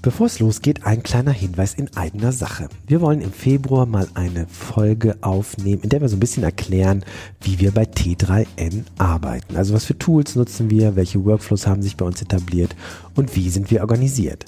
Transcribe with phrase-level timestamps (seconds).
[0.00, 2.68] Bevor es losgeht, ein kleiner Hinweis in eigener Sache.
[2.86, 7.04] Wir wollen im Februar mal eine Folge aufnehmen, in der wir so ein bisschen erklären,
[7.40, 9.56] wie wir bei T3N arbeiten.
[9.56, 12.76] Also was für Tools nutzen wir, welche Workflows haben sich bei uns etabliert
[13.16, 14.44] und wie sind wir organisiert.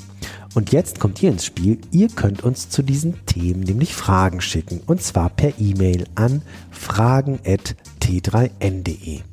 [0.55, 1.79] Und jetzt kommt ihr ins Spiel.
[1.91, 4.80] Ihr könnt uns zu diesen Themen nämlich Fragen schicken.
[4.87, 9.29] Und zwar per E-Mail an fragen.t3n.de.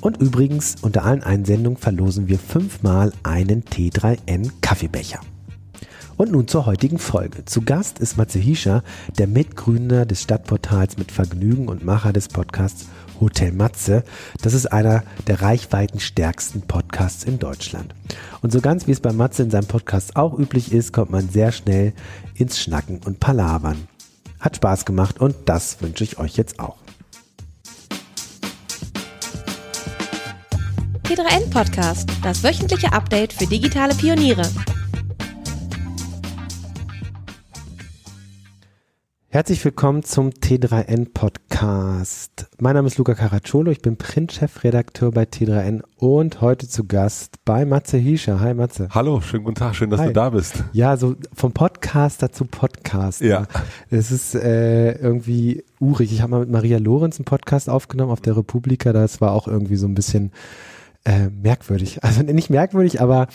[0.00, 5.20] Und übrigens, unter allen Einsendungen verlosen wir fünfmal einen T3N Kaffeebecher.
[6.16, 7.44] Und nun zur heutigen Folge.
[7.44, 8.82] Zu Gast ist Matze Hiescher,
[9.18, 12.86] der Mitgründer des Stadtportals mit Vergnügen und Macher des Podcasts
[13.20, 14.02] Hotel Matze.
[14.42, 17.94] Das ist einer der reichweitenstärksten Podcasts in Deutschland.
[18.42, 21.28] Und so ganz wie es bei Matze in seinem Podcast auch üblich ist, kommt man
[21.28, 21.92] sehr schnell
[22.34, 23.86] ins Schnacken und Palavern.
[24.40, 26.78] Hat Spaß gemacht und das wünsche ich euch jetzt auch.
[31.08, 34.42] T3N Podcast, das wöchentliche Update für digitale Pioniere.
[39.28, 42.50] Herzlich willkommen zum T3N Podcast.
[42.58, 47.64] Mein Name ist Luca Caracciolo, ich bin Printchefredakteur bei T3N und heute zu Gast bei
[47.64, 48.40] Matze Hiescher.
[48.40, 48.88] Hi Matze.
[48.90, 50.08] Hallo, schönen guten Tag, schön, dass Hi.
[50.08, 50.62] du da bist.
[50.74, 53.24] Ja, so vom Podcaster zu Podcaster.
[53.24, 53.46] Ja.
[53.88, 56.12] Es ist äh, irgendwie urig.
[56.12, 59.48] Ich habe mal mit Maria Lorenz einen Podcast aufgenommen auf der Republika, das war auch
[59.48, 60.32] irgendwie so ein bisschen
[61.08, 61.98] äh, merkwürdig.
[62.08, 63.28] Also nicht merkwürdig, aber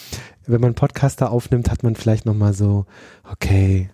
[0.45, 2.85] wenn man Podcaster aufnimmt, hat man vielleicht nochmal so,
[3.29, 3.89] okay,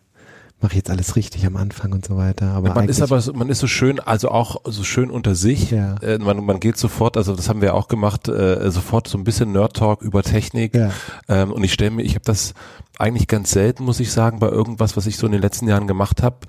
[0.61, 2.47] mache ich jetzt alles richtig am Anfang und so weiter.
[2.47, 5.71] Aber ja, man ist aber, man ist so schön, also auch so schön unter sich.
[5.71, 5.95] Ja.
[6.01, 9.23] Äh, man, man geht sofort, also das haben wir auch gemacht, äh, sofort so ein
[9.23, 10.75] bisschen Nerd Talk über Technik.
[10.75, 10.91] Ja.
[11.27, 12.53] Ähm, und ich stelle mir, ich habe das
[12.97, 15.87] eigentlich ganz selten, muss ich sagen, bei irgendwas, was ich so in den letzten Jahren
[15.87, 16.39] gemacht habe.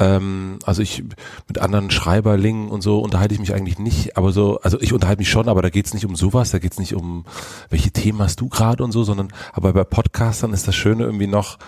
[0.00, 1.04] Ähm, also ich
[1.46, 5.20] mit anderen Schreiberlingen und so unterhalte ich mich eigentlich nicht, aber so, also ich unterhalte
[5.20, 7.24] mich schon, aber da geht's nicht um sowas, da geht's nicht um
[7.70, 11.28] welche Themen hast du gerade und so, sondern aber bei Podcastern ist das Schöne irgendwie
[11.28, 11.58] noch,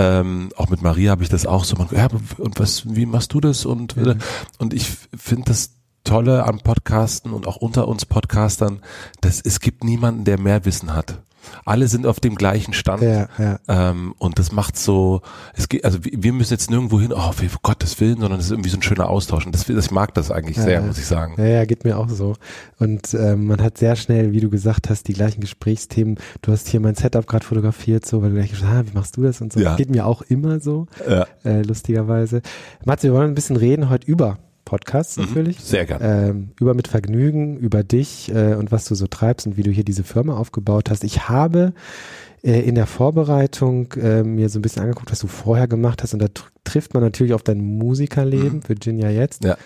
[0.00, 3.34] ähm, auch mit Maria habe ich das auch so, man, ja, und was, wie machst
[3.34, 3.66] du das?
[3.66, 4.18] Und, mhm.
[4.58, 8.80] und ich finde das Tolle am Podcasten und auch unter uns Podcastern,
[9.20, 11.22] dass es gibt niemanden, der mehr Wissen hat.
[11.64, 13.02] Alle sind auf dem gleichen Stand.
[13.02, 13.58] Ja, ja.
[13.68, 15.22] Ähm, und das macht so,
[15.54, 18.52] es geht, also wir müssen jetzt nirgendwo hin, oh, für Gottes Willen, sondern es ist
[18.52, 19.46] irgendwie so ein schöner Austausch.
[19.46, 21.34] Und das, ich mag das eigentlich ja, sehr, muss ich sagen.
[21.38, 22.34] Ja, ja, geht mir auch so.
[22.78, 26.18] Und ähm, man hat sehr schnell, wie du gesagt hast, die gleichen Gesprächsthemen.
[26.42, 28.94] Du hast hier mein Setup gerade fotografiert, so, weil du gleich gesagt hast, ah, wie
[28.94, 29.60] machst du das und so.
[29.60, 29.76] Ja.
[29.76, 30.86] Geht mir auch immer so,
[31.44, 32.42] äh, lustigerweise.
[32.84, 35.60] Matze, wir wollen ein bisschen reden heute über Podcasts mhm, natürlich.
[35.60, 36.28] Sehr gerne.
[36.28, 39.70] Ähm, über mit Vergnügen, über dich äh, und was du so treibst und wie du
[39.70, 41.04] hier diese Firma aufgebaut hast.
[41.04, 41.72] Ich habe
[42.42, 46.14] äh, in der Vorbereitung äh, mir so ein bisschen angeguckt, was du vorher gemacht hast
[46.14, 48.68] und da tr trifft man natürlich auf dein Musikerleben, mhm.
[48.68, 49.42] Virginia jetzt.
[49.44, 49.56] Ja.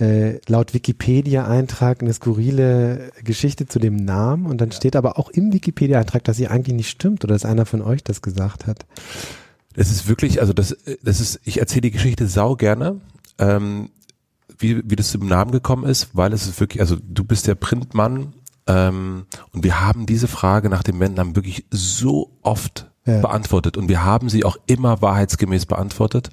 [0.00, 4.76] Äh, laut Wikipedia-Eintrag eine skurrile Geschichte zu dem Namen und dann ja.
[4.76, 8.04] steht aber auch im Wikipedia-Eintrag, dass sie eigentlich nicht stimmt oder dass einer von euch
[8.04, 8.86] das gesagt hat.
[9.74, 13.00] Es ist wirklich, also das, das ist, ich erzähle die Geschichte sau gerne.
[13.38, 13.90] Ähm,
[14.58, 17.54] wie, wie das zum Namen gekommen ist, weil es ist wirklich, also du bist der
[17.54, 18.34] Printmann
[18.66, 23.20] ähm, und wir haben diese Frage nach dem Bandnamen wirklich so oft ja.
[23.20, 26.30] beantwortet und wir haben sie auch immer wahrheitsgemäß beantwortet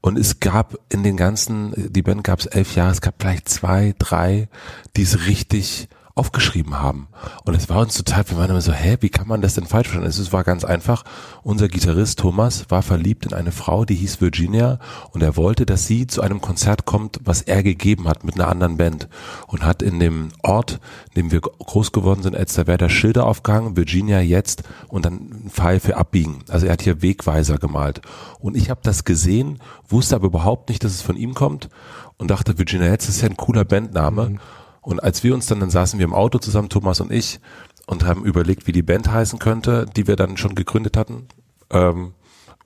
[0.00, 3.48] und es gab in den ganzen, die Band gab es elf Jahre, es gab vielleicht
[3.48, 4.48] zwei, drei,
[4.96, 7.08] die es richtig aufgeschrieben haben.
[7.44, 9.66] Und es war uns total, wir waren immer so, hä, wie kann man das denn
[9.66, 10.08] falsch verstehen?
[10.08, 11.04] Es war ganz einfach,
[11.42, 14.78] unser Gitarrist Thomas war verliebt in eine Frau, die hieß Virginia
[15.12, 18.48] und er wollte, dass sie zu einem Konzert kommt, was er gegeben hat mit einer
[18.48, 19.08] anderen Band
[19.46, 20.80] und hat in dem Ort,
[21.14, 25.80] in dem wir groß geworden sind, Elsterwerda, Schilder aufgehangen, Virginia jetzt und dann ein Pfeil
[25.80, 26.40] für abbiegen.
[26.48, 28.00] Also er hat hier Wegweiser gemalt.
[28.40, 29.58] Und ich habe das gesehen,
[29.88, 31.68] wusste aber überhaupt nicht, dass es von ihm kommt
[32.16, 34.30] und dachte, Virginia jetzt ist ja ein cooler Bandname.
[34.30, 34.40] Mhm
[34.88, 37.40] und als wir uns dann, dann saßen wir im Auto zusammen, Thomas und ich,
[37.86, 41.26] und haben überlegt, wie die Band heißen könnte, die wir dann schon gegründet hatten.
[41.70, 42.14] Ähm,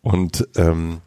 [0.03, 0.99] und ähm,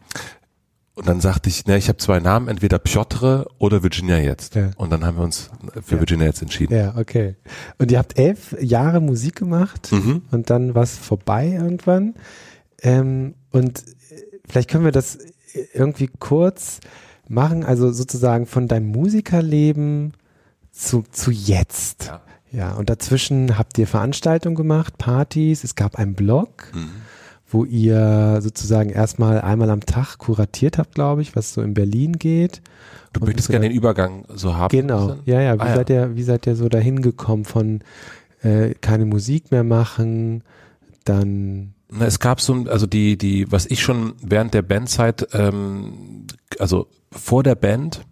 [0.94, 4.56] und dann sagte ich, ne, ich habe zwei Namen, entweder Piotr oder Virginia jetzt.
[4.56, 4.72] Ja.
[4.76, 5.50] Und dann haben wir uns
[5.82, 6.00] für ja.
[6.02, 6.74] Virginia jetzt entschieden.
[6.74, 7.36] Ja, okay.
[7.78, 10.20] Und ihr habt elf Jahre Musik gemacht mhm.
[10.30, 12.14] und dann war es vorbei irgendwann.
[12.82, 13.84] Ähm, und
[14.46, 15.18] vielleicht können wir das
[15.72, 16.80] irgendwie kurz
[17.26, 20.12] machen, also sozusagen von deinem Musikerleben
[20.76, 22.06] zu, zu jetzt.
[22.06, 22.20] Ja.
[22.52, 26.90] ja, und dazwischen habt ihr Veranstaltungen gemacht, Partys, es gab einen Blog, mhm.
[27.48, 32.14] wo ihr sozusagen erstmal einmal am Tag kuratiert habt, glaube ich, was so in Berlin
[32.14, 32.60] geht.
[33.12, 34.76] Du und möchtest gerne den Übergang so haben.
[34.76, 35.54] Genau, ja, ja.
[35.56, 37.80] Wie, ah, seid Ihr, wie seid ihr so dahin gekommen von
[38.42, 40.42] äh, keine Musik mehr machen,
[41.04, 46.26] dann es gab so, also die, die, was ich schon während der Bandzeit, ähm,
[46.58, 48.04] also vor der Band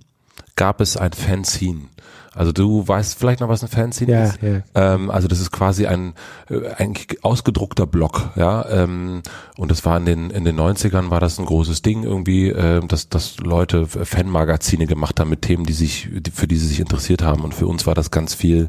[0.54, 1.88] gab es ein Fanzine.
[2.34, 4.38] Also du weißt vielleicht noch, was ein Fanzine Ja, ist.
[4.42, 4.62] ja.
[4.74, 6.14] Ähm, also das ist quasi ein
[6.50, 8.68] äh, eigentlich ausgedruckter Block, ja.
[8.68, 9.22] Ähm,
[9.56, 12.80] und das war in den in den 90ern war das ein großes Ding irgendwie, äh,
[12.86, 17.22] dass dass Leute Fanmagazine gemacht haben mit Themen, die sich für die sie sich interessiert
[17.22, 17.42] haben.
[17.42, 18.68] Und für uns war das ganz viel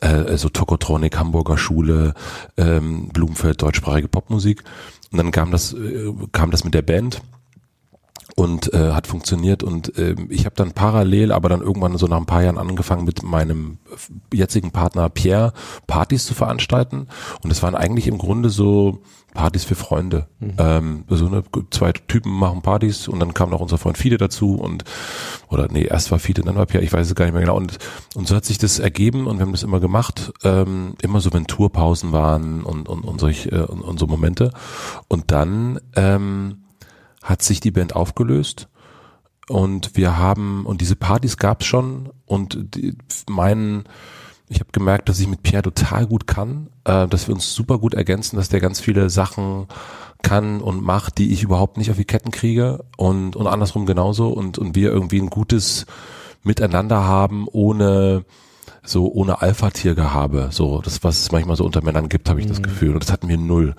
[0.00, 2.14] äh, so Tokotronik, Hamburger Schule,
[2.56, 4.64] ähm, Blumenfeld, deutschsprachige Popmusik.
[5.12, 7.20] Und dann kam das äh, kam das mit der Band
[8.38, 12.18] und äh, hat funktioniert und äh, ich habe dann parallel, aber dann irgendwann so nach
[12.18, 13.78] ein paar Jahren angefangen mit meinem
[14.32, 15.52] jetzigen Partner Pierre
[15.88, 17.08] Partys zu veranstalten.
[17.42, 19.02] Und es waren eigentlich im Grunde so
[19.34, 20.28] Partys für Freunde.
[20.56, 24.54] Ähm, so eine zwei Typen machen Partys und dann kam noch unser Freund Fide dazu
[24.54, 24.84] und
[25.48, 27.56] oder nee, erst war Fide, dann war Pierre, ich weiß es gar nicht mehr genau.
[27.56, 27.78] Und
[28.14, 31.32] und so hat sich das ergeben und wir haben das immer gemacht, ähm, immer so
[31.32, 34.52] wenn Tourpausen waren und und und solch äh, und, und so Momente.
[35.08, 36.58] Und dann ähm,
[37.28, 38.68] hat sich die Band aufgelöst.
[39.48, 42.10] Und wir haben und diese Partys gab's schon.
[42.26, 42.68] Und
[43.28, 43.84] meinen
[44.50, 47.78] ich habe gemerkt, dass ich mit Pierre total gut kann, äh, dass wir uns super
[47.78, 49.66] gut ergänzen, dass der ganz viele Sachen
[50.22, 52.84] kann und macht, die ich überhaupt nicht auf die Ketten kriege.
[52.96, 54.28] Und und andersrum genauso.
[54.28, 55.86] Und und wir irgendwie ein gutes
[56.42, 58.24] Miteinander haben, ohne
[58.88, 62.62] so ohne Alpha-Tiergehabe, so das, was es manchmal so unter Männern gibt, habe ich das
[62.62, 62.94] Gefühl.
[62.94, 63.74] Und das hatten wir null.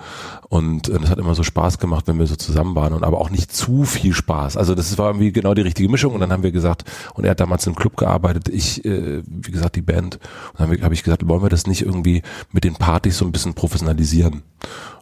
[0.48, 3.20] Und äh, das hat immer so Spaß gemacht, wenn wir so zusammen waren und aber
[3.20, 4.58] auch nicht zu viel Spaß.
[4.58, 6.14] Also das war irgendwie genau die richtige Mischung.
[6.14, 6.84] Und dann haben wir gesagt,
[7.14, 10.16] und er hat damals im Club gearbeitet, ich, äh, wie gesagt, die Band.
[10.52, 12.22] Und dann habe hab ich gesagt, wollen wir das nicht irgendwie
[12.52, 14.44] mit den Partys so ein bisschen professionalisieren?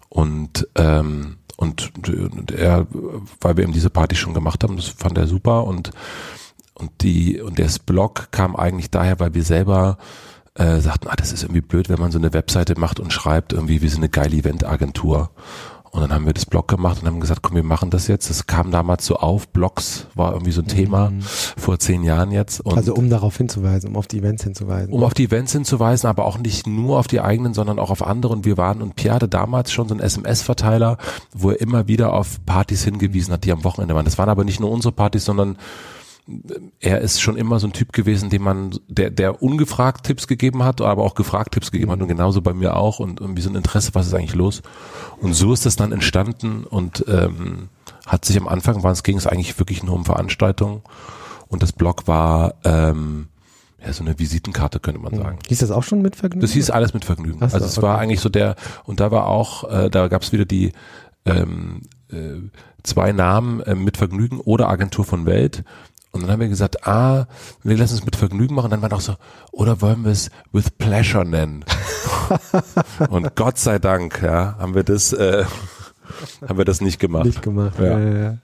[0.09, 2.85] Und ähm, und, und er,
[3.41, 5.89] weil wir eben diese Party schon gemacht haben, das fand er super und
[6.77, 9.97] und die und das Blog kam eigentlich daher, weil wir selber
[10.55, 13.53] äh, sagten, ah, das ist irgendwie blöd, wenn man so eine Webseite macht und schreibt
[13.53, 15.29] irgendwie, wir sind eine geile Eventagentur.
[15.89, 18.29] Und dann haben wir das Blog gemacht und haben gesagt, komm, wir machen das jetzt.
[18.29, 19.47] Das kam damals so auf.
[19.47, 21.11] Blogs war irgendwie so ein Thema
[21.57, 22.59] vor zehn Jahren jetzt.
[22.61, 24.93] Und Also um darauf hinzuweisen, um auf die Events hinzuweisen.
[24.93, 28.05] um auf die Events hinzuweisen, aber auch nicht nur auf die eigenen, sondern auch auf
[28.05, 28.33] andere.
[28.33, 30.97] Und wir waren, und Pierre hatte damals schon so einen SMS-Verteiler,
[31.33, 34.05] wo er immer wieder auf Partys hingewiesen hat, die am Wochenende waren.
[34.05, 35.57] Das waren aber nicht nur unsere Partys, sondern
[36.79, 40.63] er ist schon immer so ein Typ gewesen, dem man, der, der ungefragt Tipps gegeben
[40.63, 43.49] hat, aber auch gefragt Tipps gegeben hat und genauso bei mir auch und irgendwie so
[43.49, 44.61] ein Interesse, was ist eigentlich los?
[45.21, 47.69] Und so ist das dann entstanden und ähm,
[48.05, 50.81] hat sich am Anfang, war es ging es eigentlich wirklich nur um Veranstaltungen
[51.47, 53.27] und das Blog war ähm,
[53.83, 55.39] ja so eine Visitenkarte könnte man sagen.
[55.47, 56.41] Hieß das auch schon mit Vergnügen?
[56.41, 57.39] Das hieß alles mit Vergnügen.
[57.39, 58.03] So, also es war okay.
[58.03, 60.73] eigentlich so der, und da war auch, äh, da gab es wieder die
[61.25, 62.39] ähm, äh,
[62.83, 65.63] zwei Namen äh, mit Vergnügen oder Agentur von Welt.
[66.11, 67.27] Und dann haben wir gesagt, ah,
[67.63, 68.71] wir lassen es mit Vergnügen machen.
[68.71, 69.15] Dann war auch so,
[69.51, 71.63] oder wollen wir es with pleasure nennen?
[73.09, 75.45] und Gott sei Dank, ja, haben wir das, äh,
[76.47, 77.25] haben wir das nicht gemacht.
[77.25, 77.77] Nicht gemacht.
[77.79, 77.99] Ja.
[77.99, 77.99] Ja.
[77.99, 78.37] Ja,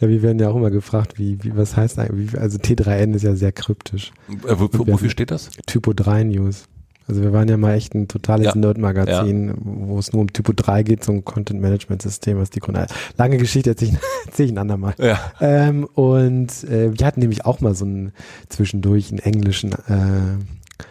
[0.00, 0.08] ja.
[0.08, 3.34] wir werden ja auch immer gefragt, wie, wie was heißt eigentlich, also T3N ist ja
[3.34, 4.12] sehr kryptisch.
[4.28, 5.50] Äh, wo, wo, wofür steht das?
[5.66, 6.64] Typo 3 News.
[7.08, 8.54] Also wir waren ja mal echt ein totales Ja.
[8.54, 12.86] Nerd-Magazin, wo es nur um Typo 3 geht, so ein Content-Management-System, was die Gründe.
[13.16, 14.94] Lange Geschichte, erzähle ich, erzähl ich ein andermal.
[14.98, 15.18] Ja.
[15.40, 18.12] Ähm, und äh, wir hatten nämlich auch mal so einen
[18.50, 20.36] zwischendurch einen englischen, äh,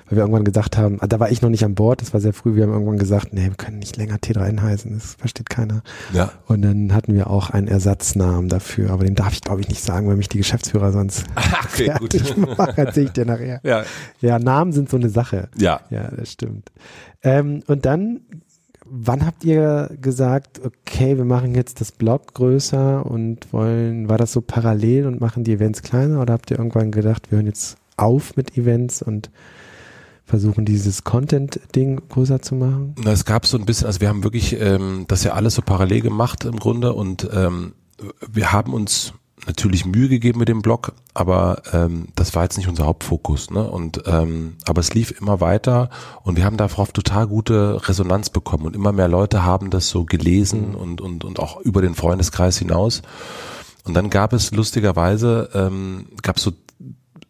[0.05, 2.21] weil wir irgendwann gesagt haben, ah, da war ich noch nicht an Bord, das war
[2.21, 5.49] sehr früh, wir haben irgendwann gesagt, nee, wir können nicht länger T3N heißen, das versteht
[5.49, 5.81] keiner.
[6.13, 6.31] Ja.
[6.47, 9.83] Und dann hatten wir auch einen Ersatznamen dafür, aber den darf ich glaube ich nicht
[9.83, 11.25] sagen, weil mich die Geschäftsführer sonst
[11.73, 12.13] Okay, gut.
[12.13, 13.59] fertig machen, erzähl ich dir nachher.
[13.63, 13.83] Ja.
[14.21, 15.49] Ja, Namen sind so eine Sache.
[15.57, 15.81] Ja.
[15.89, 16.71] Ja, das stimmt.
[17.23, 18.21] Ähm, und dann,
[18.85, 24.31] wann habt ihr gesagt, okay, wir machen jetzt das Blog größer und wollen, war das
[24.31, 27.77] so parallel und machen die Events kleiner oder habt ihr irgendwann gedacht, wir hören jetzt
[27.97, 29.29] auf mit Events und
[30.27, 32.95] versuchen dieses Content-Ding größer zu machen?
[33.01, 35.61] Na, es gab so ein bisschen, also wir haben wirklich ähm, das ja alles so
[35.61, 37.73] parallel gemacht im Grunde und ähm,
[38.29, 39.13] wir haben uns
[39.45, 43.63] natürlich Mühe gegeben mit dem Blog, aber ähm, das war jetzt nicht unser Hauptfokus, ne?
[43.63, 45.89] Und ähm, aber es lief immer weiter
[46.23, 50.03] und wir haben darauf total gute Resonanz bekommen und immer mehr Leute haben das so
[50.03, 53.01] gelesen und und und auch über den Freundeskreis hinaus.
[53.85, 56.51] Und dann gab es lustigerweise ähm, gab es so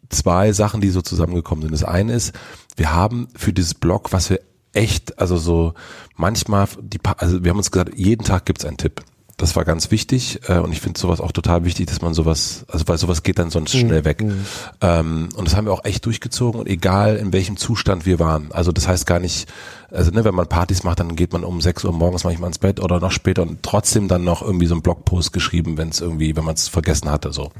[0.08, 1.72] zwei Sachen, die so zusammengekommen sind.
[1.72, 2.32] Das eine ist,
[2.78, 4.40] wir haben für dieses Blog, was wir
[4.72, 5.74] echt, also so
[6.16, 9.02] manchmal, die, pa- also wir haben uns gesagt, jeden Tag gibt's einen Tipp.
[9.40, 12.64] Das war ganz wichtig äh, und ich finde sowas auch total wichtig, dass man sowas,
[12.66, 14.20] also weil sowas geht dann sonst schnell weg.
[14.80, 18.50] Ähm, und das haben wir auch echt durchgezogen und egal in welchem Zustand wir waren.
[18.50, 19.48] Also das heißt gar nicht,
[19.92, 22.58] also ne, wenn man Partys macht, dann geht man um 6 Uhr morgens manchmal ins
[22.58, 26.00] Bett oder noch später und trotzdem dann noch irgendwie so einen Blogpost geschrieben, wenn es
[26.00, 27.32] irgendwie, wenn man es vergessen hatte.
[27.32, 27.52] so.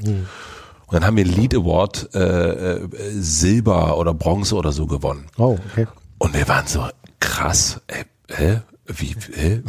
[0.89, 5.27] Und dann haben wir Lead Award äh, äh, Silber oder Bronze oder so gewonnen.
[5.37, 5.85] Oh, okay.
[6.17, 6.83] Und wir waren so
[7.19, 8.61] krass, äh, hä?
[8.87, 9.61] Wie, hä?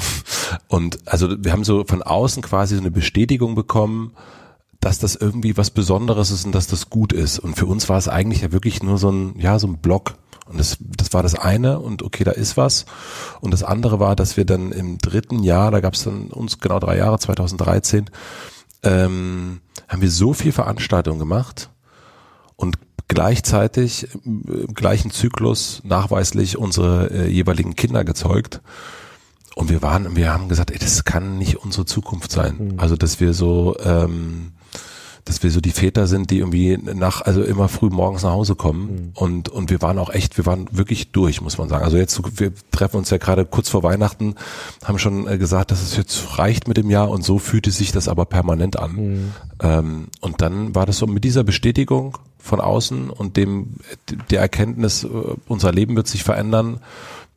[0.69, 4.13] Und also wir haben so von außen quasi so eine Bestätigung bekommen,
[4.81, 7.39] dass das irgendwie was Besonderes ist und dass das gut ist.
[7.39, 10.15] Und für uns war es eigentlich ja wirklich nur so ein, ja, so ein Block.
[10.47, 12.87] Und das, das war das eine und okay, da ist was.
[13.43, 16.61] Und das andere war, dass wir dann im dritten Jahr, da gab es dann uns
[16.61, 18.09] genau drei Jahre, 2013,
[18.83, 19.61] ähm,
[19.91, 21.69] haben wir so viel Veranstaltungen gemacht
[22.55, 22.79] und
[23.09, 28.61] gleichzeitig im gleichen Zyklus nachweislich unsere äh, jeweiligen Kinder gezeugt.
[29.57, 32.57] Und wir waren, wir haben gesagt, ey, das kann nicht unsere Zukunft sein.
[32.75, 32.81] Mhm.
[32.81, 34.53] Also, dass wir so, ähm,
[35.25, 38.55] dass wir so die Väter sind, die irgendwie nach, also immer früh morgens nach Hause
[38.55, 38.83] kommen.
[38.83, 39.11] Mhm.
[39.15, 41.85] Und, und wir waren auch echt, wir waren wirklich durch, muss man sagen.
[41.85, 44.35] Also jetzt, wir treffen uns ja gerade kurz vor Weihnachten,
[44.85, 47.93] haben schon äh, gesagt, dass es jetzt reicht mit dem Jahr und so fühlte sich
[47.93, 48.93] das aber permanent an.
[48.93, 49.33] Mhm.
[49.63, 53.77] Ähm, und dann war das so mit dieser Bestätigung von außen und dem,
[54.31, 55.09] der Erkenntnis, äh,
[55.47, 56.81] unser Leben wird sich verändern,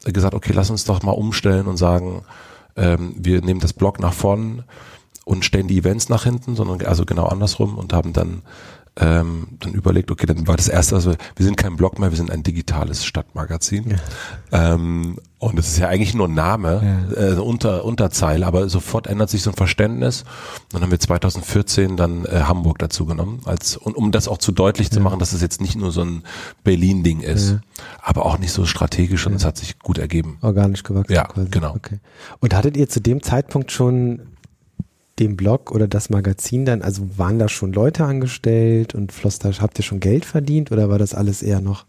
[0.06, 2.24] gesagt, okay, lass uns doch mal umstellen und sagen,
[2.76, 4.64] ähm, wir nehmen das Blog nach vorn
[5.26, 8.42] und stellen die Events nach hinten, sondern also genau andersrum und haben dann
[8.96, 12.18] ähm, dann überlegt, okay, dann war das erste, also wir sind kein Blog mehr, wir
[12.18, 13.96] sind ein digitales Stadtmagazin.
[14.52, 14.74] Ja.
[14.74, 17.32] Ähm, und es ist ja eigentlich nur ein Name, ja.
[17.32, 20.26] äh, unter, Unterzeile, aber sofort ändert sich so ein Verständnis.
[20.72, 24.52] Dann haben wir 2014 dann äh, Hamburg dazu genommen, als, und um das auch zu
[24.52, 26.22] deutlich zu machen, dass es jetzt nicht nur so ein
[26.64, 27.58] Berlin-Ding ist,
[28.00, 30.38] aber auch nicht so strategisch und es hat sich gut ergeben.
[30.42, 31.14] Organisch gewachsen.
[31.14, 31.50] Ja, quasi.
[31.50, 31.74] genau.
[31.76, 32.00] Okay.
[32.40, 34.22] Und hattet ihr zu dem Zeitpunkt schon
[35.20, 39.52] dem Blog oder das Magazin dann, also waren da schon Leute angestellt und floss da,
[39.52, 41.86] habt ihr schon Geld verdient oder war das alles eher noch?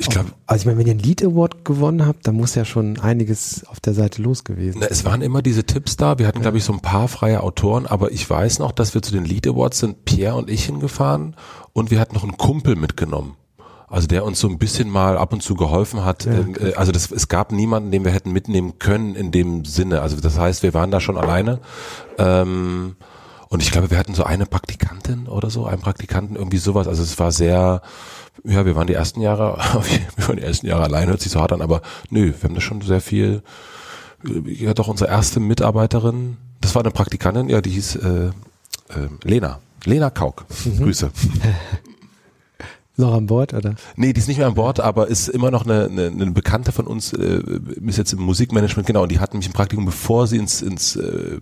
[0.00, 2.64] Ich glaube, also ich meine, wenn ihr einen Lead Award gewonnen habt, dann muss ja
[2.64, 4.78] schon einiges auf der Seite los gewesen.
[4.80, 4.88] sein.
[4.92, 6.20] Es waren immer diese Tipps da.
[6.20, 6.42] Wir hatten, ja.
[6.42, 9.24] glaube ich, so ein paar freie Autoren, aber ich weiß noch, dass wir zu den
[9.24, 11.34] Lead Awards sind Pierre und ich hingefahren
[11.72, 13.34] und wir hatten noch einen Kumpel mitgenommen.
[13.90, 16.24] Also der uns so ein bisschen mal ab und zu geholfen hat.
[16.26, 16.74] Ja, ähm, okay.
[16.74, 20.02] Also das, es gab niemanden, den wir hätten mitnehmen können in dem Sinne.
[20.02, 21.60] Also das heißt, wir waren da schon alleine.
[22.18, 22.96] Ähm,
[23.48, 26.86] und ich glaube, wir hatten so eine Praktikantin oder so, einen Praktikanten, irgendwie sowas.
[26.86, 27.80] Also es war sehr,
[28.44, 29.56] ja, wir waren die ersten Jahre,
[30.16, 31.80] wir waren die ersten Jahre allein, hört sich so hart an, aber
[32.10, 33.42] nö, wir haben da schon sehr viel,
[34.44, 38.32] ja doch unsere erste Mitarbeiterin, das war eine Praktikantin, ja, die hieß äh, äh,
[39.22, 39.60] Lena.
[39.84, 40.44] Lena Kauk.
[40.64, 40.84] Mhm.
[40.84, 41.10] Grüße.
[42.98, 43.74] noch an Bord, oder?
[43.96, 46.72] Nee, die ist nicht mehr an Bord, aber ist immer noch eine, eine, eine Bekannte
[46.72, 47.42] von uns, äh,
[47.86, 50.96] ist jetzt im Musikmanagement, genau, und die hat mich im Praktikum, bevor sie ins, ins
[50.96, 51.40] äh,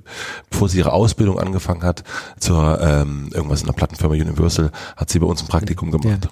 [0.50, 2.04] bevor sie ihre Ausbildung angefangen hat,
[2.38, 6.24] zur ähm, irgendwas in der Plattenfirma Universal, hat sie bei uns ein Praktikum gemacht.
[6.24, 6.30] Ja.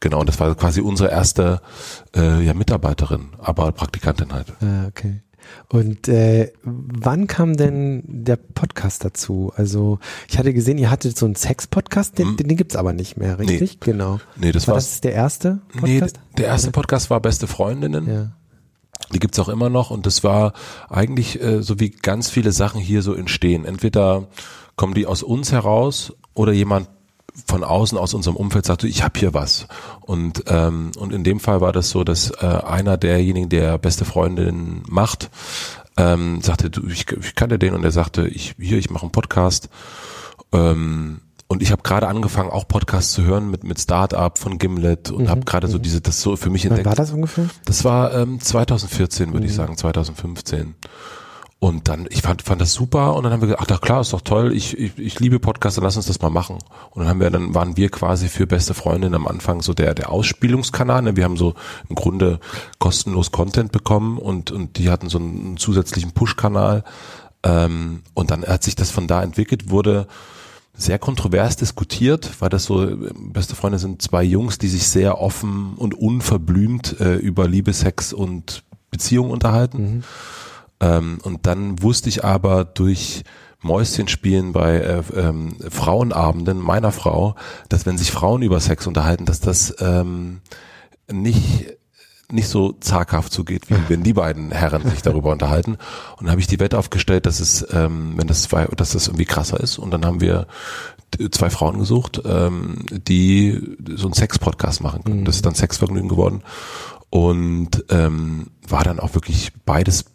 [0.00, 1.60] Genau, und das war quasi unsere erste
[2.14, 4.52] äh, ja, Mitarbeiterin, aber Praktikantin halt.
[4.60, 5.23] Ah, okay.
[5.68, 9.52] Und äh, wann kam denn der Podcast dazu?
[9.56, 9.98] Also
[10.28, 12.36] ich hatte gesehen, ihr hattet so einen Sex-Podcast, den, hm.
[12.36, 13.78] den, den gibt's aber nicht mehr, richtig?
[13.80, 13.92] Nee.
[13.92, 14.20] Genau.
[14.36, 16.16] Nee, das war das der erste Podcast?
[16.16, 18.06] Nee, der erste Podcast war Beste Freundinnen.
[18.06, 18.32] Ja.
[19.12, 20.52] Die gibt's auch immer noch und das war
[20.88, 23.64] eigentlich äh, so wie ganz viele Sachen hier so entstehen.
[23.64, 24.28] Entweder
[24.76, 26.88] kommen die aus uns heraus oder jemand
[27.46, 29.66] von außen aus unserem Umfeld sagt, ich habe hier was.
[30.00, 34.04] Und ähm, und in dem Fall war das so, dass äh, einer derjenigen, der beste
[34.04, 35.30] Freundin macht,
[35.96, 39.12] ähm, sagte, du, ich, ich kannte den und er sagte, ich hier, ich mache einen
[39.12, 39.68] Podcast.
[40.52, 45.10] Ähm, und ich habe gerade angefangen, auch Podcasts zu hören mit mit Startup von Gimlet
[45.10, 45.82] und mhm, habe gerade so mhm.
[45.82, 46.86] diese das so für mich entdeckt.
[46.86, 47.48] Wann war das ungefähr?
[47.64, 49.46] Das war ähm, 2014, würde mhm.
[49.46, 50.74] ich sagen, 2015.
[51.60, 54.12] Und dann, ich fand, fand das super und dann haben wir gesagt, ach klar, ist
[54.12, 56.58] doch toll, ich, ich, ich liebe Podcasts, dann lass uns das mal machen.
[56.90, 59.94] Und dann haben wir, dann waren wir quasi für beste Freundin am Anfang so der,
[59.94, 61.00] der Ausspielungskanal.
[61.00, 61.16] Ne?
[61.16, 61.54] Wir haben so
[61.88, 62.38] im Grunde
[62.78, 66.84] kostenlos Content bekommen und, und die hatten so einen zusätzlichen Push-Kanal.
[67.42, 70.06] Ähm, und dann hat sich das von da entwickelt, wurde
[70.76, 75.74] sehr kontrovers diskutiert, weil das so, beste Freunde sind zwei Jungs, die sich sehr offen
[75.76, 79.82] und unverblümt äh, über Liebe, Sex und Beziehungen unterhalten.
[79.82, 80.04] Mhm.
[80.84, 83.24] Ähm, und dann wusste ich aber durch
[83.62, 87.34] Mäuschenspielen bei äh, ähm, Frauenabenden meiner Frau,
[87.68, 90.40] dass wenn sich Frauen über Sex unterhalten, dass das ähm,
[91.10, 91.78] nicht
[92.30, 95.72] nicht so zaghaft zugeht, wie wenn die beiden Herren sich darüber unterhalten.
[95.72, 99.06] Und dann habe ich die Wette aufgestellt, dass es, ähm, wenn das zwei, dass das
[99.08, 99.78] irgendwie krasser ist.
[99.78, 100.46] Und dann haben wir
[101.30, 105.20] zwei Frauen gesucht, ähm, die so einen Sex-Podcast machen können.
[105.20, 105.24] Mhm.
[105.26, 106.42] Das ist dann Sexvergnügen geworden.
[107.10, 110.06] Und ähm, war dann auch wirklich beides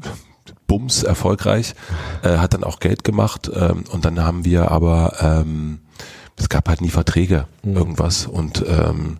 [0.66, 1.74] Bums erfolgreich,
[2.22, 5.80] äh, hat dann auch Geld gemacht ähm, und dann haben wir aber, ähm,
[6.36, 7.76] es gab halt nie Verträge, mhm.
[7.76, 9.18] irgendwas und ähm,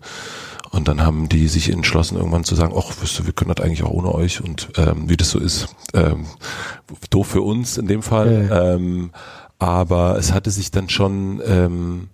[0.71, 3.65] und dann haben die sich entschlossen, irgendwann zu sagen, ach, wisst ihr, wir können das
[3.65, 6.27] eigentlich auch ohne euch und ähm, wie das so ist, ähm,
[7.09, 8.49] doof für uns in dem Fall.
[8.51, 8.75] Ja.
[8.75, 9.11] Ähm,
[9.59, 12.09] aber es hatte sich dann schon ähm,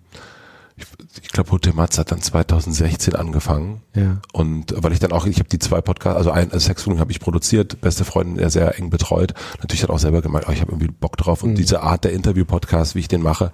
[1.23, 3.83] ich glaube, Hotel Matz hat dann 2016 angefangen.
[3.95, 4.19] Ja.
[4.33, 7.11] Und weil ich dann auch, ich habe die zwei Podcasts, also ein also Sexfolgen habe
[7.13, 9.35] ich produziert, beste Freundin sehr, sehr eng betreut.
[9.59, 11.43] Natürlich dann auch selber gemeint, oh, ich habe irgendwie Bock drauf.
[11.43, 11.55] Und Mhm.
[11.57, 13.53] diese Art der Interview-Podcast, wie ich den mache,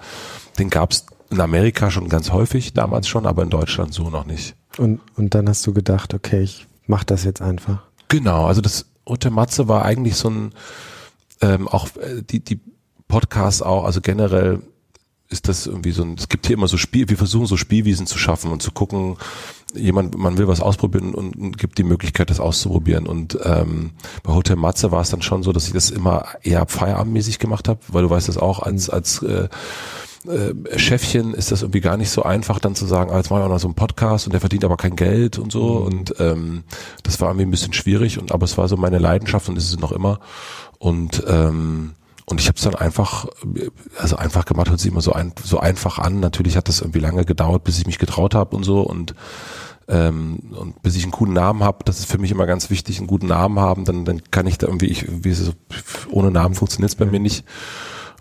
[0.58, 4.54] den gab's in Amerika schon ganz häufig, damals schon, aber in Deutschland so noch nicht.
[4.78, 7.82] Und, und dann hast du gedacht, okay, ich mach das jetzt einfach.
[8.08, 10.52] Genau, also das Hotel Matze war eigentlich so ein,
[11.42, 12.60] ähm, auch äh, die, die
[13.08, 14.60] Podcasts auch, also generell
[15.28, 18.06] ist das irgendwie so ein, es gibt hier immer so Spiel, wir versuchen so Spielwiesen
[18.06, 19.16] zu schaffen und zu gucken,
[19.74, 23.06] jemand, man will was ausprobieren und, und gibt die Möglichkeit, das auszuprobieren.
[23.06, 23.90] Und ähm,
[24.22, 27.68] bei Hotel Matze war es dann schon so, dass ich das immer eher feierabendmäßig gemacht
[27.68, 29.48] habe, weil du weißt das auch, als, als äh,
[30.26, 33.40] äh, Chefchen ist das irgendwie gar nicht so einfach, dann zu sagen, ah, jetzt mache
[33.40, 35.76] ich auch noch so einen Podcast und der verdient aber kein Geld und so.
[35.76, 36.64] Und ähm,
[37.02, 39.70] das war irgendwie ein bisschen schwierig, und aber es war so meine Leidenschaft und ist
[39.70, 40.20] es noch immer.
[40.78, 41.94] Und ähm,
[42.28, 43.26] und ich habe es dann einfach,
[43.98, 46.20] also einfach gemacht, hört sich immer so, ein, so einfach an.
[46.20, 49.14] Natürlich hat das irgendwie lange gedauert, bis ich mich getraut habe und so und
[49.90, 52.98] ähm, und bis ich einen coolen Namen habe, das ist für mich immer ganz wichtig,
[52.98, 55.52] einen guten Namen haben, dann, dann kann ich da irgendwie, ich, irgendwie so,
[56.10, 57.46] ohne Namen funktioniert es bei mir nicht.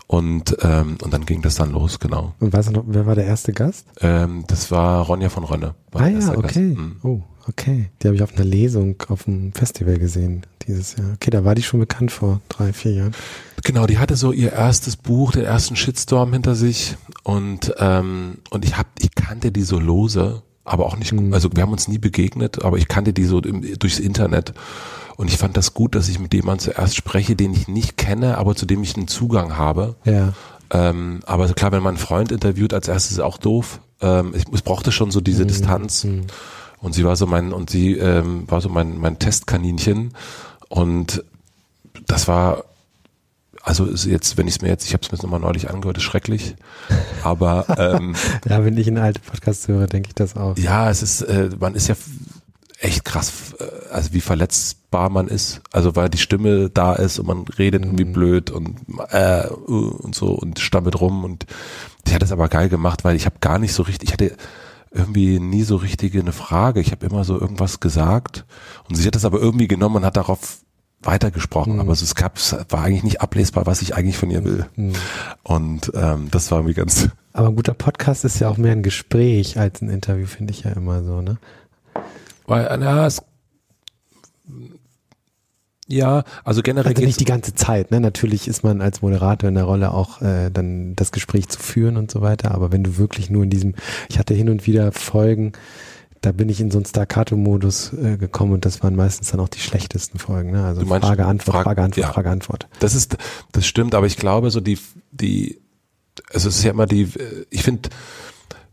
[0.06, 2.32] Und, ähm, und dann ging das dann los, genau.
[2.40, 3.86] Und weißt du noch, wer war der erste Gast?
[4.00, 5.74] Ähm, das war Ronja von Rönne.
[5.92, 6.74] Ah ja, okay.
[6.74, 6.96] Mhm.
[7.02, 7.90] Oh, okay.
[8.02, 11.12] Die habe ich auf einer Lesung auf einem Festival gesehen dieses Jahr.
[11.14, 13.12] Okay, da war die schon bekannt vor drei, vier Jahren.
[13.64, 18.64] Genau, die hatte so ihr erstes Buch, den ersten Shitstorm hinter sich und ähm, und
[18.64, 21.32] ich hab, ich kannte die so lose, aber auch nicht, Mhm.
[21.34, 24.52] also wir haben uns nie begegnet, aber ich kannte die so im, durchs Internet
[25.16, 28.38] und ich fand das gut, dass ich mit jemandem zuerst spreche, den ich nicht kenne,
[28.38, 29.96] aber zu dem ich einen Zugang habe.
[30.04, 30.32] Ja.
[30.70, 33.80] Ähm, aber klar, wenn man einen Freund interviewt, als erstes ist auch doof.
[34.00, 36.06] Ähm, ich, es brauchte schon so diese Distanz.
[36.80, 40.14] Und sie war so mein, und sie ähm, war so mein, mein Testkaninchen.
[40.68, 41.24] Und
[42.06, 42.64] das war,
[43.62, 45.96] also ist jetzt, wenn ich es mir jetzt, ich habe es mir nochmal neulich angehört,
[45.96, 46.54] ist schrecklich.
[47.22, 48.14] Aber ähm,
[48.48, 50.56] Ja, wenn ich in alte Podcasts höre, denke ich das auch.
[50.56, 51.96] ja, es ist, äh, man ist ja
[52.80, 55.60] echt krass, äh, also wie verletzbar man ist.
[55.72, 58.76] Also weil die Stimme da ist und man redet irgendwie blöd und
[59.10, 61.46] äh, uh, und so und stammelt rum und
[62.06, 64.36] die hat es aber geil gemacht, weil ich habe gar nicht so richtig, ich hatte
[64.90, 66.80] irgendwie nie so richtige eine Frage.
[66.80, 68.44] Ich habe immer so irgendwas gesagt
[68.88, 70.60] und sie hat es aber irgendwie genommen und hat darauf
[71.00, 74.66] weitergesprochen, aber es gab, es war eigentlich nicht ablesbar, was ich eigentlich von ihr will.
[75.44, 78.82] Und ähm, das war mir ganz, Aber ein guter Podcast ist ja auch mehr ein
[78.82, 81.38] Gespräch als ein Interview, finde ich ja immer so, ne?
[82.46, 83.22] weil, na, es,
[85.88, 87.98] ja, also generell Also nicht die ganze Zeit, ne?
[88.00, 91.96] Natürlich ist man als Moderator in der Rolle auch äh, dann das Gespräch zu führen
[91.96, 93.74] und so weiter, aber wenn du wirklich nur in diesem,
[94.08, 95.52] ich hatte hin und wieder Folgen,
[96.20, 99.48] da bin ich in so einen Staccato-Modus äh, gekommen und das waren meistens dann auch
[99.48, 100.64] die schlechtesten Folgen, ne?
[100.64, 102.12] Also meinst Frage, Antwort, Frage- Frage, Antwort, ja.
[102.12, 102.66] Frage, Antwort.
[102.80, 103.16] Das ist,
[103.52, 104.78] das stimmt, aber ich glaube, so die,
[105.12, 105.60] die,
[106.32, 107.08] also es ist ja immer die,
[107.50, 107.88] ich finde,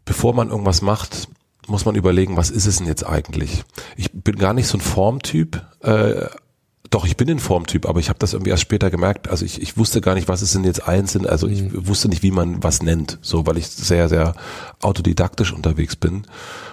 [0.05, 1.27] bevor man irgendwas macht,
[1.67, 3.63] muss man überlegen, was ist es denn jetzt eigentlich?
[3.95, 6.25] Ich bin gar nicht so ein Formtyp, äh,
[6.95, 9.27] doch, ich bin ein Formtyp, aber ich habe das irgendwie erst später gemerkt.
[9.27, 12.23] Also ich, ich wusste gar nicht, was es denn jetzt einzeln, also ich wusste nicht,
[12.23, 14.33] wie man was nennt, so weil ich sehr, sehr
[14.81, 16.19] autodidaktisch unterwegs bin.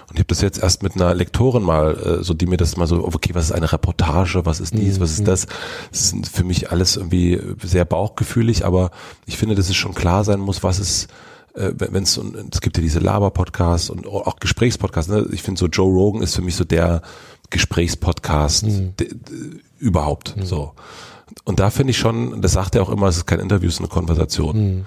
[0.07, 2.77] Und ich habe das jetzt erst mit einer Lektorin mal, äh, so die mir das
[2.77, 5.45] mal so, okay, was ist eine Reportage, was ist dies, was ist das?
[5.91, 8.91] Das sind für mich alles irgendwie sehr bauchgefühlig, aber
[9.25, 11.07] ich finde, dass es schon klar sein muss, was es
[11.53, 15.11] äh, wenn es es gibt ja diese Laber-Podcasts und auch Gesprächspodcasts.
[15.11, 15.27] Ne?
[15.33, 17.01] Ich finde so Joe Rogan ist für mich so der
[17.49, 18.93] Gesprächspodcast Mhm.
[19.83, 20.35] Überhaupt.
[20.43, 20.73] So
[21.45, 23.75] und da finde ich schon, das sagt er auch immer, es ist kein Interview, es
[23.75, 24.57] ist eine Konversation.
[24.57, 24.85] Mhm.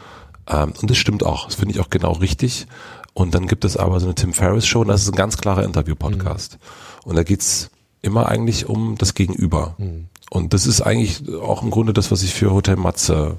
[0.49, 1.47] Ähm, und das stimmt auch.
[1.47, 2.67] Das finde ich auch genau richtig.
[3.15, 5.37] Und dann gibt es aber so eine Tim Ferriss Show und das ist ein ganz
[5.39, 6.59] klarer Interview-Podcast.
[6.61, 7.11] Mhm.
[7.11, 7.71] Und da geht's
[8.03, 9.75] immer eigentlich um das Gegenüber.
[9.79, 10.07] Mhm.
[10.31, 13.37] Und das ist eigentlich auch im Grunde das, was ich für Hotel Matze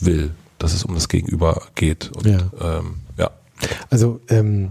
[0.00, 2.12] will, dass es um das Gegenüber geht.
[2.16, 2.38] Und Ja.
[2.60, 3.30] ähm, ja.
[3.90, 4.70] Also ähm,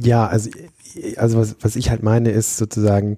[0.00, 0.50] ja, also
[1.16, 3.16] also was, was ich halt meine ist sozusagen,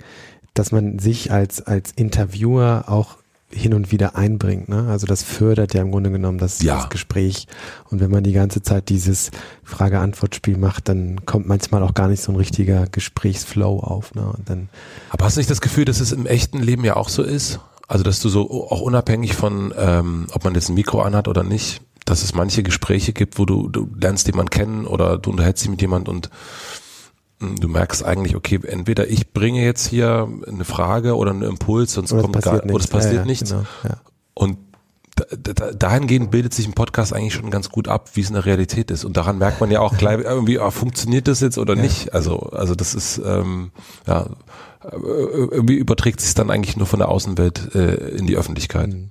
[0.54, 3.16] dass man sich als als Interviewer auch
[3.50, 4.68] hin und wieder einbringt.
[4.68, 4.86] Ne?
[4.88, 6.76] Also das fördert ja im Grunde genommen das, Ja.
[6.80, 7.46] das Gespräch.
[7.88, 9.30] Und wenn man die ganze Zeit dieses
[9.62, 14.14] Frage-Antwort-Spiel macht, dann kommt manchmal auch gar nicht so ein richtiger Gesprächsflow auf.
[14.14, 14.26] Ne?
[14.26, 14.68] Und dann
[15.10, 17.60] Aber hast du nicht das Gefühl, dass es im echten Leben ja auch so ist?
[17.86, 21.44] Also, dass du so auch unabhängig von, ähm, ob man jetzt ein Mikro anhat oder
[21.44, 25.64] nicht, dass es manche Gespräche gibt, wo du, du lernst jemanden kennen oder du unterhältst
[25.64, 26.30] dich mit jemand und
[27.60, 32.12] du merkst eigentlich, okay, entweder ich bringe jetzt hier eine Frage oder einen Impuls, sonst
[32.12, 32.72] oder kommt gar, nichts.
[32.72, 33.50] oder es passiert ja, ja, nichts.
[33.50, 33.96] Genau, ja.
[34.34, 34.58] Und
[35.16, 38.34] da, da, dahingehend bildet sich ein Podcast eigentlich schon ganz gut ab, wie es in
[38.34, 39.04] der Realität ist.
[39.04, 42.12] Und daran merkt man ja auch gleich irgendwie, ah, funktioniert das jetzt oder nicht?
[42.14, 43.70] Also, also das ist, ähm,
[44.06, 44.26] ja,
[44.92, 48.88] irgendwie überträgt sich dann eigentlich nur von der Außenwelt äh, in die Öffentlichkeit.
[48.88, 49.10] Mhm.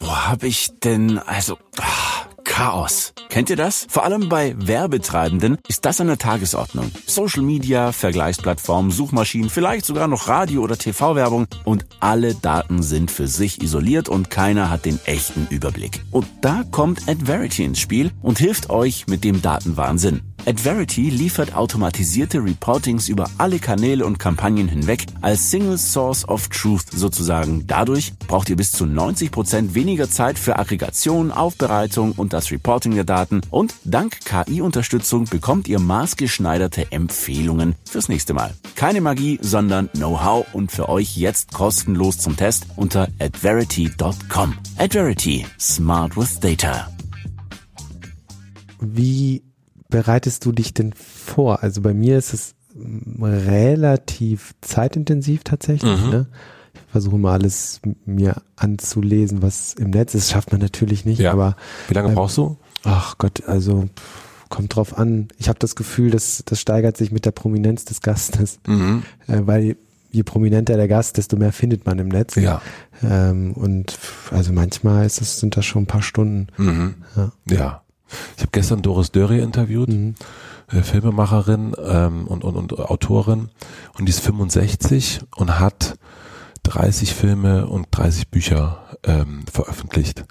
[0.00, 3.12] Wo hab ich denn, also, ah, Chaos.
[3.28, 3.86] Kennt ihr das?
[3.90, 6.90] Vor allem bei Werbetreibenden ist das an der Tagesordnung.
[7.04, 13.28] Social Media, Vergleichsplattformen, Suchmaschinen, vielleicht sogar noch Radio- oder TV-Werbung und alle Daten sind für
[13.28, 16.00] sich isoliert und keiner hat den echten Überblick.
[16.10, 20.22] Und da kommt AdVerity ins Spiel und hilft euch mit dem Datenwahnsinn.
[20.46, 26.84] AdVerity liefert automatisierte Reportings über alle Kanäle und Kampagnen hinweg als Single Source of Truth
[26.92, 27.66] sozusagen.
[27.66, 32.94] Dadurch braucht ihr bis zu 90 Prozent weniger Zeit für Aggregation, Aufbereitung und das Reporting
[32.94, 38.54] der Daten und dank KI-Unterstützung bekommt ihr maßgeschneiderte Empfehlungen fürs nächste Mal.
[38.76, 44.54] Keine Magie, sondern Know-how und für euch jetzt kostenlos zum Test unter adverity.com.
[44.78, 45.44] Adverity.
[45.58, 46.88] Smart with Data.
[48.80, 49.42] Wie
[49.88, 51.62] bereitest du dich denn vor?
[51.62, 52.54] Also bei mir ist es
[53.20, 56.00] relativ zeitintensiv tatsächlich.
[56.04, 56.10] Mhm.
[56.10, 56.26] Ne?
[56.74, 60.30] Ich versuche mal alles mir anzulesen, was im Netz ist.
[60.30, 61.32] Schafft man natürlich nicht, Ja.
[61.32, 61.56] aber
[61.88, 62.56] Wie lange Ähm, brauchst du?
[62.84, 63.88] ach Gott, also
[64.48, 65.28] kommt drauf an.
[65.38, 69.02] Ich habe das Gefühl, dass das steigert sich mit der Prominenz des Gastes, Mhm.
[69.26, 69.76] äh, weil
[70.12, 72.36] je prominenter der Gast, desto mehr findet man im Netz.
[72.36, 72.62] Ja.
[73.02, 73.98] Ähm, und
[74.30, 76.46] also manchmal ist es, sind das schon ein paar Stunden.
[76.56, 76.94] Mhm.
[77.16, 77.32] Ja.
[77.50, 77.82] Ja.
[78.36, 80.14] Ich habe gestern Doris Dörrie interviewt, Mhm.
[80.72, 83.50] äh, Filmemacherin ähm, und, und, und Autorin.
[83.98, 85.96] Und die ist 65 und hat
[86.64, 90.24] 30 Filme und 30 Bücher ähm, veröffentlicht.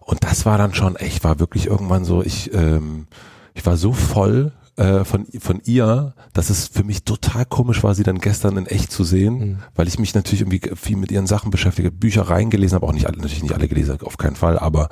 [0.00, 3.06] Und das war dann schon echt, war wirklich irgendwann so, ich, ähm,
[3.54, 7.94] ich war so voll äh, von, von ihr, dass es für mich total komisch war,
[7.94, 9.58] sie dann gestern in echt zu sehen, Mhm.
[9.74, 13.06] weil ich mich natürlich irgendwie viel mit ihren Sachen beschäftige, Bücher reingelesen habe, auch nicht
[13.06, 14.88] alle, natürlich nicht alle gelesen, auf keinen Fall, aber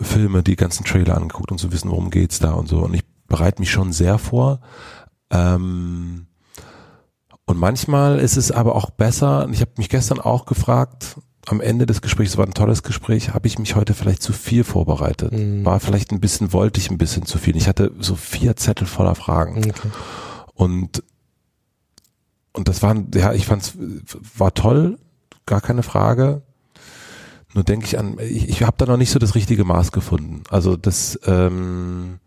[0.00, 2.80] Filme, die ganzen Trailer angeguckt und zu wissen, worum geht's da und so.
[2.80, 4.60] Und ich bereite mich schon sehr vor.
[5.30, 6.26] Ähm,
[7.46, 11.16] und manchmal ist es aber auch besser, und ich habe mich gestern auch gefragt,
[11.48, 14.32] am Ende des Gesprächs, es war ein tolles Gespräch, habe ich mich heute vielleicht zu
[14.32, 15.32] viel vorbereitet.
[15.32, 15.64] Mhm.
[15.64, 17.56] War vielleicht ein bisschen, wollte ich ein bisschen zu viel.
[17.56, 19.58] Ich hatte so vier Zettel voller Fragen.
[19.58, 19.88] Okay.
[20.54, 21.02] Und,
[22.52, 23.74] und das waren, ja, ich fand's,
[24.36, 24.98] war toll,
[25.46, 26.42] gar keine Frage.
[27.54, 30.42] Nur denke ich an, ich, ich habe da noch nicht so das richtige Maß gefunden.
[30.50, 32.18] Also das ähm,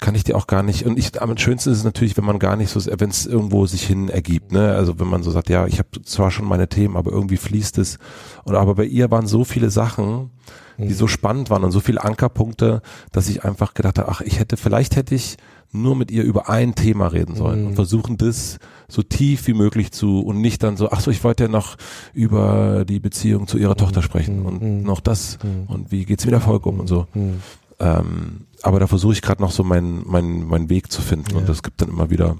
[0.00, 0.86] kann ich dir auch gar nicht.
[0.86, 3.66] Und ich, am schönsten ist es natürlich, wenn man gar nicht so, wenn es irgendwo
[3.66, 4.52] sich hin ergibt.
[4.52, 4.72] Ne?
[4.72, 7.78] Also wenn man so sagt, ja, ich habe zwar schon meine Themen, aber irgendwie fließt
[7.78, 7.98] es.
[8.44, 10.30] Und aber bei ihr waren so viele Sachen,
[10.78, 12.80] die so spannend waren und so viele Ankerpunkte,
[13.12, 15.36] dass ich einfach gedacht habe, ach, ich hätte, vielleicht hätte ich
[15.72, 18.58] nur mit ihr über ein Thema reden sollen und versuchen das
[18.88, 21.76] so tief wie möglich zu und nicht dann so, ach so, ich wollte ja noch
[22.12, 26.66] über die Beziehung zu ihrer Tochter sprechen und noch das und wie geht's mit Erfolg
[26.66, 27.06] um und so.
[27.14, 27.40] Mhm.
[27.78, 31.48] Ähm, aber da versuche ich gerade noch so meinen meinen meinen Weg zu finden und
[31.48, 32.36] es gibt dann immer wieder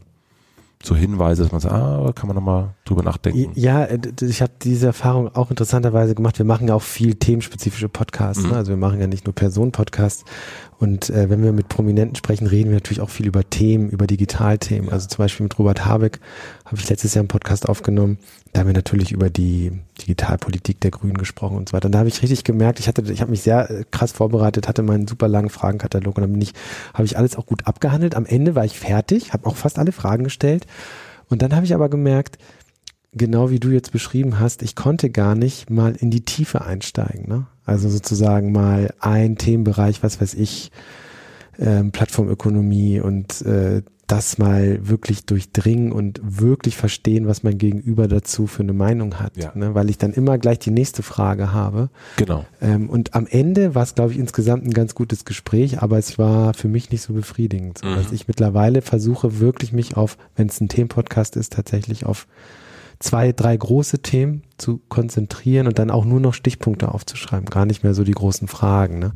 [0.82, 3.52] so Hinweise, dass man sagt, ah, kann man nochmal drüber nachdenken.
[3.54, 3.86] Ja,
[4.22, 6.38] ich habe diese Erfahrung auch interessanterweise gemacht.
[6.38, 8.42] Wir machen ja auch viel themenspezifische Podcasts.
[8.42, 8.50] Mhm.
[8.50, 8.56] Ne?
[8.56, 10.24] Also wir machen ja nicht nur Personen-Podcasts.
[10.80, 14.06] Und äh, wenn wir mit Prominenten sprechen, reden wir natürlich auch viel über Themen, über
[14.06, 14.88] Digitalthemen.
[14.88, 16.20] Also zum Beispiel mit Robert Habeck
[16.64, 18.16] habe ich letztes Jahr einen Podcast aufgenommen.
[18.54, 21.84] Da haben wir natürlich über die Digitalpolitik der Grünen gesprochen und so weiter.
[21.84, 24.68] Und da habe ich richtig gemerkt, ich hatte, ich habe mich sehr äh, krass vorbereitet,
[24.68, 26.54] hatte meinen super langen Fragenkatalog und dann bin ich,
[26.94, 28.14] habe ich alles auch gut abgehandelt.
[28.14, 30.66] Am Ende war ich fertig, habe auch fast alle Fragen gestellt.
[31.28, 32.38] Und dann habe ich aber gemerkt,
[33.12, 37.28] genau wie du jetzt beschrieben hast, ich konnte gar nicht mal in die Tiefe einsteigen.
[37.28, 37.46] Ne?
[37.70, 40.72] Also sozusagen mal ein Themenbereich, was weiß ich,
[41.56, 48.48] ähm, Plattformökonomie und äh, das mal wirklich durchdringen und wirklich verstehen, was mein Gegenüber dazu
[48.48, 49.36] für eine Meinung hat.
[49.36, 49.52] Ja.
[49.54, 49.72] Ne?
[49.76, 51.90] Weil ich dann immer gleich die nächste Frage habe.
[52.16, 52.44] Genau.
[52.60, 56.18] Ähm, und am Ende war es, glaube ich, insgesamt ein ganz gutes Gespräch, aber es
[56.18, 57.84] war für mich nicht so befriedigend.
[57.84, 57.94] Mhm.
[57.94, 62.26] dass ich mittlerweile versuche wirklich mich auf, wenn es ein Themenpodcast ist, tatsächlich auf
[63.00, 67.82] zwei, drei große Themen zu konzentrieren und dann auch nur noch Stichpunkte aufzuschreiben, gar nicht
[67.82, 68.98] mehr so die großen Fragen.
[68.98, 69.12] Ne?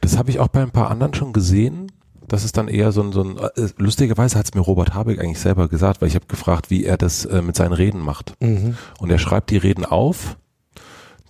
[0.00, 1.90] Das habe ich auch bei ein paar anderen schon gesehen.
[2.28, 5.20] Das ist dann eher so ein, so ein äh, lustigerweise hat es mir Robert Habeck
[5.20, 8.34] eigentlich selber gesagt, weil ich habe gefragt, wie er das äh, mit seinen Reden macht.
[8.40, 8.76] Mhm.
[8.98, 10.36] Und er schreibt die Reden auf,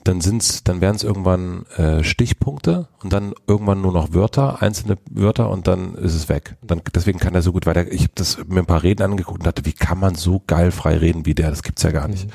[0.05, 4.99] dann sind's, dann werden es irgendwann äh, Stichpunkte und dann irgendwann nur noch Wörter, einzelne
[5.11, 6.57] Wörter und dann ist es weg.
[6.63, 7.91] Dann, deswegen kann er so gut weiter.
[7.91, 10.71] Ich habe das mir ein paar Reden angeguckt und dachte, wie kann man so geil
[10.71, 11.51] frei reden wie der?
[11.51, 12.29] Das gibt's ja gar nicht.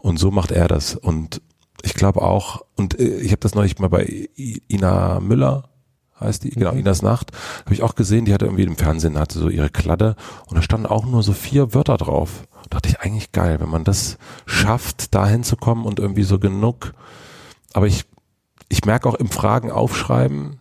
[0.00, 0.94] Und so macht er das.
[0.94, 1.42] Und
[1.82, 5.68] ich glaube auch, und äh, ich habe das neulich mal bei Ina Müller,
[6.20, 7.32] heißt die, genau, Inas Nacht,
[7.64, 10.62] habe ich auch gesehen, die hatte irgendwie im Fernsehen, hatte so ihre Kladde und da
[10.62, 12.44] standen auch nur so vier Wörter drauf.
[12.68, 16.94] Da dachte ich eigentlich geil, wenn man das schafft, da hinzukommen und irgendwie so genug.
[17.72, 18.04] Aber ich,
[18.68, 20.58] ich merke auch im Fragen aufschreiben,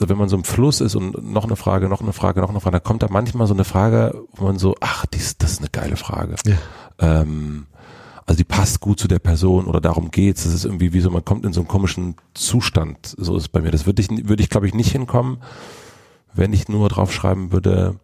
[0.00, 2.48] also wenn man so im Fluss ist und noch eine Frage, noch eine Frage, noch
[2.48, 5.52] eine Frage, dann kommt da manchmal so eine Frage, wo man so, ach, dies, das
[5.52, 6.36] ist eine geile Frage.
[6.46, 6.56] Ja.
[6.98, 7.66] Ähm,
[8.24, 10.44] also die passt gut zu der Person oder darum geht's.
[10.44, 13.14] Das ist irgendwie wie so, man kommt in so einen komischen Zustand.
[13.18, 13.72] So ist es bei mir.
[13.72, 15.38] Das würde ich, würde ich glaube ich nicht hinkommen,
[16.32, 18.00] wenn ich nur draufschreiben würde,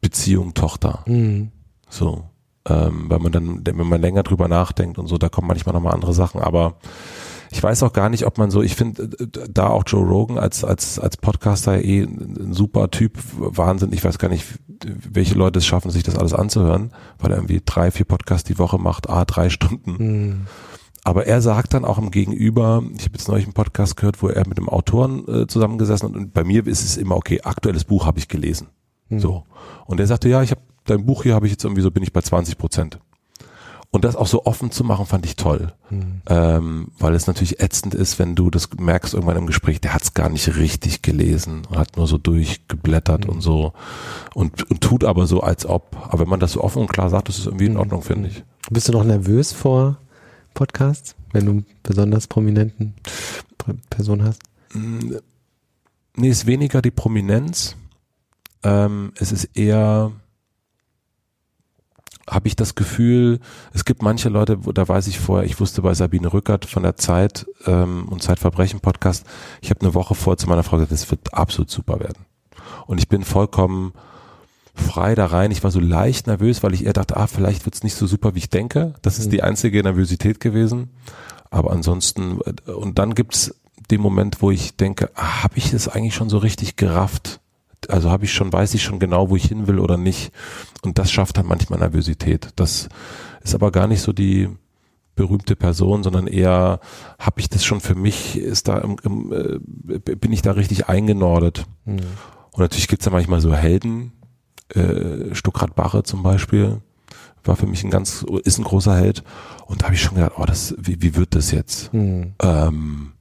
[0.00, 1.02] Beziehung, Tochter.
[1.06, 1.50] Mhm.
[1.92, 2.24] So.
[2.66, 5.94] Ähm, weil man dann, wenn man länger drüber nachdenkt und so, da kommen manchmal nochmal
[5.94, 6.76] andere Sachen, aber
[7.50, 9.08] ich weiß auch gar nicht, ob man so, ich finde
[9.50, 13.92] da auch Joe Rogan als, als, als Podcaster eh ein super Typ, Wahnsinn.
[13.92, 14.46] Ich weiß gar nicht,
[14.84, 18.58] welche Leute es schaffen, sich das alles anzuhören, weil er irgendwie drei, vier Podcasts die
[18.58, 19.96] Woche macht, ah, drei Stunden.
[19.98, 20.46] Mhm.
[21.04, 24.28] Aber er sagt dann auch im Gegenüber, ich habe jetzt neulich einen Podcast gehört, wo
[24.28, 27.84] er mit einem Autoren äh, zusammengesessen und, und bei mir ist es immer, okay, aktuelles
[27.84, 28.68] Buch habe ich gelesen.
[29.08, 29.20] Mhm.
[29.20, 29.44] So.
[29.84, 32.02] Und er sagte, ja, ich habe dein Buch hier habe ich jetzt irgendwie so, bin
[32.02, 32.98] ich bei 20 Prozent.
[33.94, 35.74] Und das auch so offen zu machen, fand ich toll.
[35.90, 36.22] Mhm.
[36.26, 40.02] Ähm, weil es natürlich ätzend ist, wenn du das merkst irgendwann im Gespräch, der hat
[40.02, 43.30] es gar nicht richtig gelesen und hat nur so durchgeblättert Mhm.
[43.34, 43.74] und so
[44.34, 45.94] und, und tut aber so, als ob.
[46.08, 47.80] Aber wenn man das so offen und klar sagt, das ist irgendwie in Mhm.
[47.80, 48.42] Ordnung, finde ich.
[48.70, 49.98] Bist du noch nervös vor
[50.54, 52.94] Podcasts, wenn du einen besonders prominenten
[53.90, 54.40] Person hast?
[54.72, 55.16] Mm,
[56.16, 57.74] Nee, ist weniger die Prominenz.
[58.62, 60.12] Ähm, es ist eher,
[62.30, 63.40] habe ich das Gefühl,
[63.72, 66.82] es gibt manche Leute, wo, da weiß ich vorher, ich wusste bei Sabine Rückert von
[66.82, 69.24] der Zeit ähm, und Zeitverbrechen Podcast,
[69.60, 72.24] ich habe eine Woche vor zu meiner Frau gesagt, das wird absolut super werden.
[72.86, 73.92] Und ich bin vollkommen
[74.74, 75.50] frei da rein.
[75.50, 78.34] Ich war so leicht nervös, weil ich eher dachte, ah, vielleicht wird's nicht so super,
[78.34, 78.94] wie ich denke.
[79.02, 79.30] Das ist Mhm.
[79.30, 80.90] die einzige Nervosität gewesen.
[81.50, 83.54] Aber ansonsten, äh, und dann gibt's
[83.90, 87.40] den Moment, wo ich denke, ah, habe ich es eigentlich schon so richtig gerafft?
[87.88, 90.32] Also habe ich schon, weiß ich schon genau, wo ich hin will oder nicht.
[90.82, 92.48] Und das schafft dann manchmal Nervosität.
[92.56, 92.88] Das
[93.42, 94.48] ist aber gar nicht so die
[95.14, 96.80] berühmte Person, sondern eher
[97.18, 100.88] habe ich das schon für mich, ist da im, im, äh, bin ich da richtig
[100.88, 101.66] eingenordet.
[101.84, 102.00] Mhm.
[102.52, 104.12] Und natürlich gibt's ja manchmal so Helden,
[104.74, 106.80] äh, Stuckrad Barre zum Beispiel,
[107.44, 109.22] war für mich ein ganz, ist ein großer Held.
[109.66, 111.92] Und da habe ich schon gedacht, oh, das, wie, wie wird das jetzt?
[111.92, 112.34] Mhm.
[112.40, 113.12] Ähm,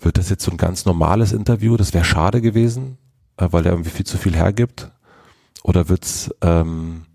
[0.00, 1.76] wird das jetzt so ein ganz normales Interview?
[1.76, 2.98] Das wäre schade gewesen,
[3.36, 4.90] äh, weil er irgendwie viel zu viel hergibt.
[5.62, 7.06] Oder wird's, ähm,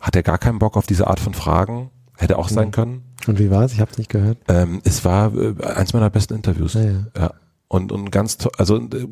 [0.00, 1.90] hat er gar keinen Bock auf diese Art von Fragen?
[2.16, 2.72] Hätte auch sein Mhm.
[2.72, 3.02] können.
[3.26, 3.72] Und wie war es?
[3.72, 4.38] Ich habe es nicht gehört.
[4.48, 6.74] Ähm, es war äh, eins meiner besten Interviews.
[6.74, 7.06] Naja.
[7.16, 7.32] Ja.
[7.68, 9.06] Und, und ganz toll, also äh,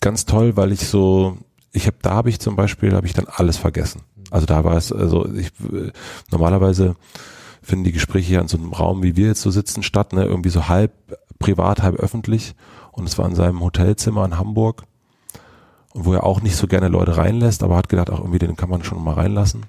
[0.00, 1.36] ganz toll, weil ich so,
[1.72, 4.02] ich habe, da habe ich zum Beispiel, habe ich dann alles vergessen.
[4.30, 5.92] Also da war es, also ich äh,
[6.30, 6.96] normalerweise
[7.62, 10.24] finden die Gespräche hier in so einem Raum, wie wir jetzt so sitzen, statt, ne,
[10.24, 10.92] irgendwie so halb
[11.38, 12.54] privat, halb öffentlich.
[12.92, 14.84] Und es war in seinem Hotelzimmer in Hamburg,
[16.04, 18.70] wo er auch nicht so gerne Leute reinlässt, aber hat gedacht, auch irgendwie den kann
[18.70, 19.64] man schon mal reinlassen.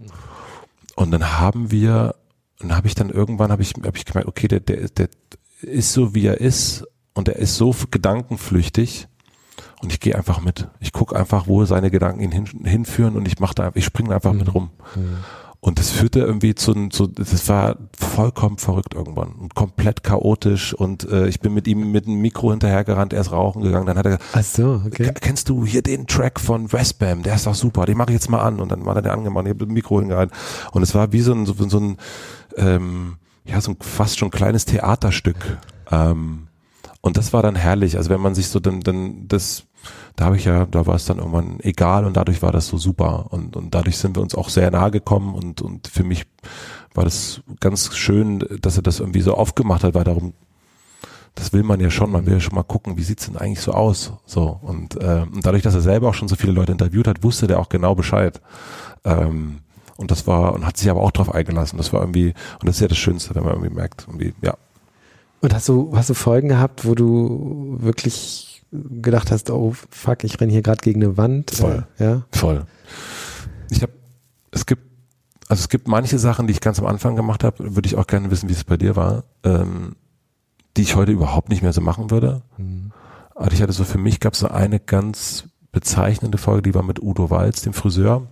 [0.95, 2.15] Und dann haben wir,
[2.61, 5.09] und habe ich dann irgendwann, habe ich, hab ich gemerkt, okay, der, der, der
[5.61, 9.07] ist so, wie er ist und er ist so gedankenflüchtig
[9.81, 10.67] und ich gehe einfach mit.
[10.79, 14.13] Ich gucke einfach, wo seine Gedanken ihn hin, hinführen und ich mache da, ich springe
[14.13, 14.69] einfach mit rum.
[15.61, 21.03] Und das führte irgendwie zu, zu, das war vollkommen verrückt irgendwann und komplett chaotisch und
[21.11, 24.05] äh, ich bin mit ihm mit einem Mikro hinterhergerannt, er ist rauchen gegangen, dann hat
[24.05, 25.07] er Ach so, okay.
[25.07, 27.23] Ke- Kennst du hier den Track von Westbam?
[27.23, 28.61] Der ist doch super, den mache ich jetzt mal an.
[28.61, 30.33] Und dann war der angemacht, ich habe das Mikro hingehalten.
[30.71, 31.97] Und es war wie so ein, so, so ein
[32.55, 35.57] ähm, ja, so ein fast schon kleines Theaterstück.
[35.91, 36.47] Ähm,
[37.01, 37.97] und das war dann herrlich.
[37.97, 39.63] Also wenn man sich so dann, dann das,
[40.15, 42.77] da habe ich ja, da war es dann irgendwann egal und dadurch war das so
[42.77, 43.27] super.
[43.29, 46.25] Und, und dadurch sind wir uns auch sehr nahe gekommen und, und für mich
[46.93, 50.33] war das ganz schön, dass er das irgendwie so aufgemacht hat, weil darum
[51.35, 53.61] das will man ja schon, man will ja schon mal gucken, wie sieht's denn eigentlich
[53.61, 56.73] so aus, so und, äh, und dadurch, dass er selber auch schon so viele Leute
[56.73, 58.41] interviewt hat, wusste der auch genau Bescheid
[59.05, 59.59] ähm,
[59.95, 61.77] und das war und hat sich aber auch drauf eingelassen.
[61.77, 64.55] Das war irgendwie und das ist ja das Schönste, wenn man irgendwie merkt, irgendwie ja,
[65.41, 70.39] Und hast du, hast du Folgen gehabt, wo du wirklich gedacht hast, oh fuck, ich
[70.39, 71.51] renne hier gerade gegen eine Wand?
[71.51, 71.87] Voll.
[71.97, 72.23] Ja.
[72.31, 72.65] voll.
[73.69, 73.93] Ich habe,
[74.51, 74.83] es gibt,
[75.47, 78.07] also es gibt manche Sachen, die ich ganz am Anfang gemacht habe, würde ich auch
[78.07, 79.95] gerne wissen, wie es bei dir war, ähm,
[80.77, 82.41] die ich heute überhaupt nicht mehr so machen würde.
[82.57, 82.91] Mhm.
[83.33, 86.83] Aber ich hatte so für mich gab es so eine ganz bezeichnende Folge, die war
[86.83, 88.27] mit Udo Walz, dem Friseur.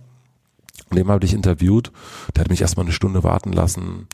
[0.90, 1.92] Und dem habe ich interviewt.
[2.34, 4.06] Der hat mich erstmal eine Stunde warten lassen.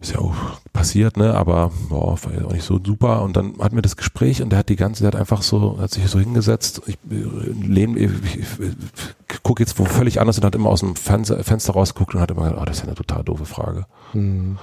[0.00, 0.34] Ist ja auch
[0.72, 1.34] passiert, ne?
[1.34, 3.22] Aber boah, war ja auch nicht so super.
[3.22, 5.78] Und dann hatten wir das Gespräch und der hat die ganze, der hat einfach so,
[5.80, 6.82] hat sich so hingesetzt.
[6.86, 10.80] Ich äh, lehne, ich, ich, ich gucke jetzt wo völlig anders und hat immer aus
[10.80, 13.46] dem Fenster, Fenster rausgeguckt und hat immer gesagt, oh, das ist ja eine total doofe
[13.46, 13.86] Frage.
[14.12, 14.58] Mhm.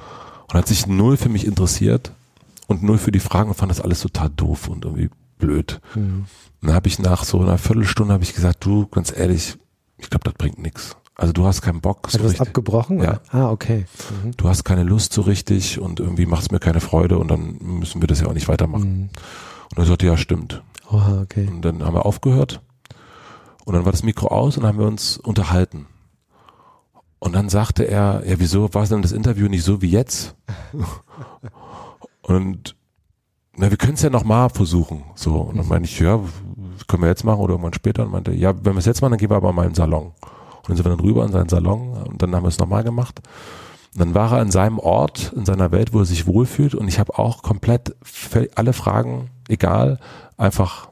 [0.47, 2.11] Und hat sich null für mich interessiert
[2.67, 5.81] und null für die Fragen und fand das alles total doof und irgendwie blöd.
[5.95, 6.25] Mhm.
[6.61, 9.57] Dann habe ich nach so einer Viertelstunde habe ich gesagt, du, ganz ehrlich,
[9.97, 10.95] ich glaube, das bringt nichts.
[11.21, 12.09] Also du hast keinen Bock.
[12.09, 12.41] So du richtig.
[12.41, 12.97] abgebrochen?
[12.97, 13.09] Ja.
[13.09, 13.21] Oder?
[13.29, 13.85] Ah, okay.
[14.23, 14.31] Mhm.
[14.37, 17.59] Du hast keine Lust so richtig und irgendwie macht es mir keine Freude und dann
[17.61, 18.89] müssen wir das ja auch nicht weitermachen.
[18.89, 19.09] Mhm.
[19.69, 20.63] Und er sagte, ja, stimmt.
[20.89, 21.47] Oha, okay.
[21.47, 22.61] Und dann haben wir aufgehört
[23.65, 25.85] und dann war das Mikro aus und dann haben wir uns unterhalten.
[27.19, 30.35] Und dann sagte er, ja, wieso war es denn das Interview nicht so wie jetzt?
[32.23, 32.75] Und
[33.55, 35.03] na, wir können es ja nochmal versuchen.
[35.13, 35.35] So.
[35.35, 36.19] Und dann meine ich, ja,
[36.77, 38.03] das können wir jetzt machen oder irgendwann später.
[38.03, 39.75] Und meinte, ja, wenn wir es jetzt machen, dann gehen wir aber mal in den
[39.75, 40.13] Salon.
[40.61, 42.83] Und dann sind wir dann rüber in seinen Salon und dann haben wir es nochmal
[42.83, 43.21] gemacht.
[43.93, 46.87] Und dann war er in seinem Ort, in seiner Welt, wo er sich wohlfühlt und
[46.87, 47.95] ich habe auch komplett
[48.55, 49.99] alle Fragen, egal,
[50.37, 50.87] einfach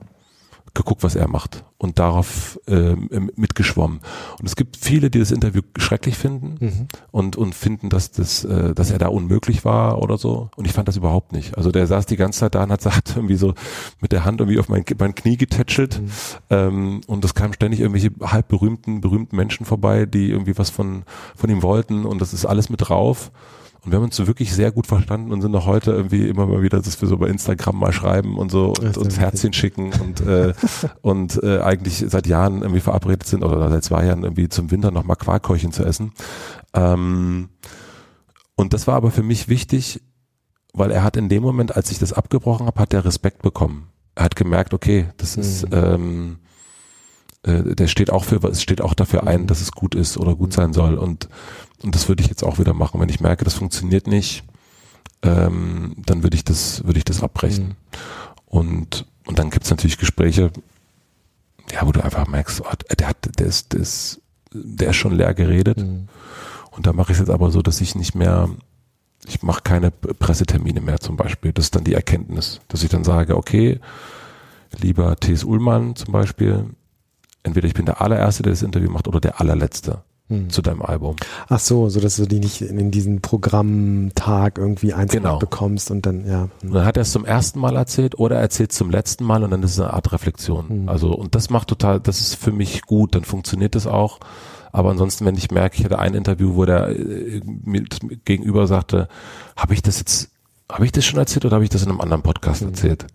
[0.80, 4.00] geguckt, was er macht und darauf ähm, mitgeschwommen.
[4.40, 6.88] Und es gibt viele, die das Interview schrecklich finden mhm.
[7.12, 10.50] und, und finden, dass, das, äh, dass er da unmöglich war oder so.
[10.56, 11.58] Und ich fand das überhaupt nicht.
[11.58, 13.54] Also der saß die ganze Zeit da und hat, hat irgendwie so
[14.00, 16.10] mit der Hand irgendwie auf mein, mein Knie getätschelt mhm.
[16.50, 21.04] ähm, und es kamen ständig irgendwelche halb berühmten, berühmten Menschen vorbei, die irgendwie was von,
[21.36, 23.32] von ihm wollten und das ist alles mit drauf.
[23.84, 26.46] Und wir haben uns so wirklich sehr gut verstanden und sind noch heute irgendwie immer
[26.46, 29.92] mal wieder, dass wir so bei Instagram mal schreiben und so und uns Herzchen schicken
[30.02, 30.54] und, äh,
[31.02, 34.92] und äh, eigentlich seit Jahren irgendwie verabredet sind oder seit zwei Jahren irgendwie zum Winter
[34.92, 36.12] nochmal Quarkkäuchen zu essen.
[36.74, 37.50] Ähm,
[38.56, 40.02] und das war aber für mich wichtig,
[40.74, 43.88] weil er hat in dem Moment, als ich das abgebrochen habe, hat er Respekt bekommen.
[44.16, 45.42] Er hat gemerkt, okay, das mhm.
[45.42, 46.40] ist ähm,
[47.44, 50.36] äh, der steht auch für, es steht auch dafür ein, dass es gut ist oder
[50.36, 50.96] gut sein soll.
[50.96, 51.30] Und,
[51.84, 53.00] und das würde ich jetzt auch wieder machen.
[53.00, 54.44] Wenn ich merke, das funktioniert nicht,
[55.22, 57.68] ähm, dann würde ich das, würde ich das abbrechen.
[57.68, 57.76] Mhm.
[58.46, 60.52] Und, und dann gibt's natürlich Gespräche,
[61.72, 65.16] ja, wo du einfach merkst, oh, der hat, der ist, der ist, der ist schon
[65.16, 65.78] leer geredet.
[65.78, 66.08] Mhm.
[66.72, 68.50] Und da mache ich es jetzt aber so, dass ich nicht mehr,
[69.26, 71.54] ich mache keine Pressetermine mehr zum Beispiel.
[71.54, 73.80] Das ist dann die Erkenntnis, dass ich dann sage, okay,
[74.78, 75.44] lieber T.S.
[75.44, 76.66] Ullmann zum Beispiel,
[77.44, 80.50] entweder ich bin der allererste, der das Interview macht, oder der allerletzte hm.
[80.50, 81.16] zu deinem Album.
[81.48, 85.40] Ach so, so dass du die nicht in diesen Programmtag irgendwie einzeln genau.
[85.40, 86.50] bekommst und dann, ja.
[86.64, 89.24] Und dann hat er es zum ersten Mal erzählt oder er erzählt es zum letzten
[89.26, 90.70] Mal und dann ist es eine Art Reflexion.
[90.70, 90.90] Hm.
[90.90, 94.20] Also, und das macht total, das ist für mich gut, dann funktioniert das auch.
[94.72, 97.86] Aber ansonsten, wenn ich merke, ich hatte ein Interview, wo der äh, mir
[98.24, 99.08] gegenüber sagte,
[99.58, 100.30] habe ich das jetzt,
[100.72, 102.68] habe ich das schon erzählt oder habe ich das in einem anderen Podcast hm.
[102.70, 103.08] erzählt?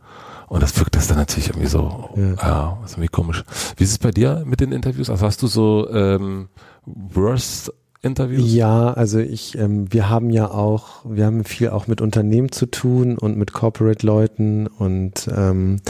[0.49, 3.45] Und das wirkt das dann natürlich irgendwie so, ja, ja ist irgendwie komisch.
[3.77, 5.11] Wie ist es bei dir mit den Interviews?
[5.11, 6.49] Also hast du so ähm,
[6.85, 8.53] Worst Interviews?
[8.53, 12.67] Ja, also ich, ähm, wir haben ja auch, wir haben viel auch mit Unternehmen zu
[12.67, 15.81] tun und mit Corporate-Leuten und ähm,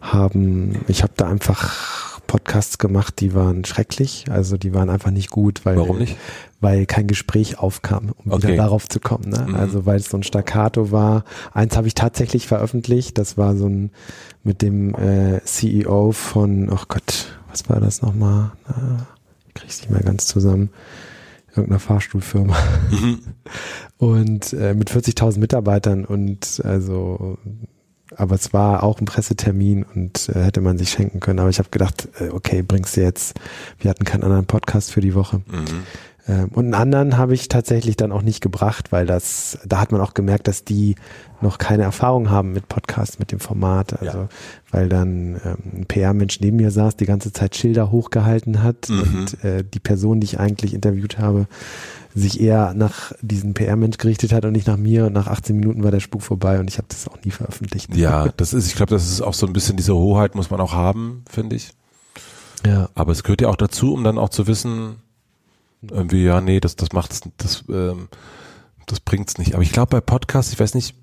[0.00, 2.01] haben, ich habe da einfach
[2.32, 6.16] Podcasts gemacht, die waren schrecklich, also die waren einfach nicht gut, weil Warum nicht?
[6.62, 8.44] weil kein Gespräch aufkam, um okay.
[8.44, 9.28] wieder darauf zu kommen.
[9.28, 9.44] Ne?
[9.48, 9.54] Mhm.
[9.54, 11.24] Also weil es so ein Staccato war.
[11.52, 13.90] Eins habe ich tatsächlich veröffentlicht, das war so ein
[14.42, 18.52] mit dem äh, CEO von, oh Gott, was war das nochmal?
[19.48, 20.70] Ich krieg's nicht mehr ganz zusammen
[21.50, 22.56] irgendeiner Fahrstuhlfirma.
[22.90, 23.20] Mhm.
[23.98, 27.36] Und äh, mit 40.000 Mitarbeitern und also
[28.16, 31.38] aber es war auch ein Pressetermin und äh, hätte man sich schenken können.
[31.38, 33.38] Aber ich habe gedacht, äh, okay, bringst du jetzt.
[33.78, 35.38] Wir hatten keinen anderen Podcast für die Woche.
[35.46, 35.82] Mhm.
[36.28, 39.92] Ähm, und einen anderen habe ich tatsächlich dann auch nicht gebracht, weil das, da hat
[39.92, 40.94] man auch gemerkt, dass die
[41.40, 44.00] noch keine Erfahrung haben mit Podcasts, mit dem Format.
[44.00, 44.28] Also, ja.
[44.70, 49.00] weil dann ähm, ein PR-Mensch neben mir saß, die ganze Zeit Schilder hochgehalten hat mhm.
[49.00, 51.46] und äh, die Person, die ich eigentlich interviewt habe,
[52.14, 55.06] sich eher nach diesem PR-Mensch gerichtet hat und nicht nach mir.
[55.06, 57.94] Und nach 18 Minuten war der Spuk vorbei und ich habe das auch nie veröffentlicht.
[57.94, 60.60] Ja, das ist, ich glaube, das ist auch so ein bisschen diese Hoheit muss man
[60.60, 61.70] auch haben, finde ich.
[62.66, 62.88] Ja.
[62.94, 64.96] Aber es gehört ja auch dazu, um dann auch zu wissen,
[65.90, 68.08] irgendwie, ja, nee, das, das macht's, das, ähm,
[68.86, 69.54] das bringt's nicht.
[69.54, 70.94] Aber ich glaube bei Podcasts, ich weiß nicht,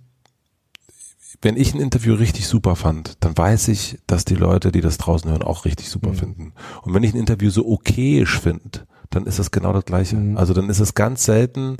[1.42, 4.98] wenn ich ein Interview richtig super fand, dann weiß ich, dass die Leute, die das
[4.98, 6.16] draußen hören, auch richtig super mhm.
[6.16, 6.54] finden.
[6.82, 10.16] Und wenn ich ein Interview so okayisch finde, dann ist das genau das Gleiche.
[10.16, 10.38] Mhm.
[10.38, 11.78] Also dann ist es ganz selten,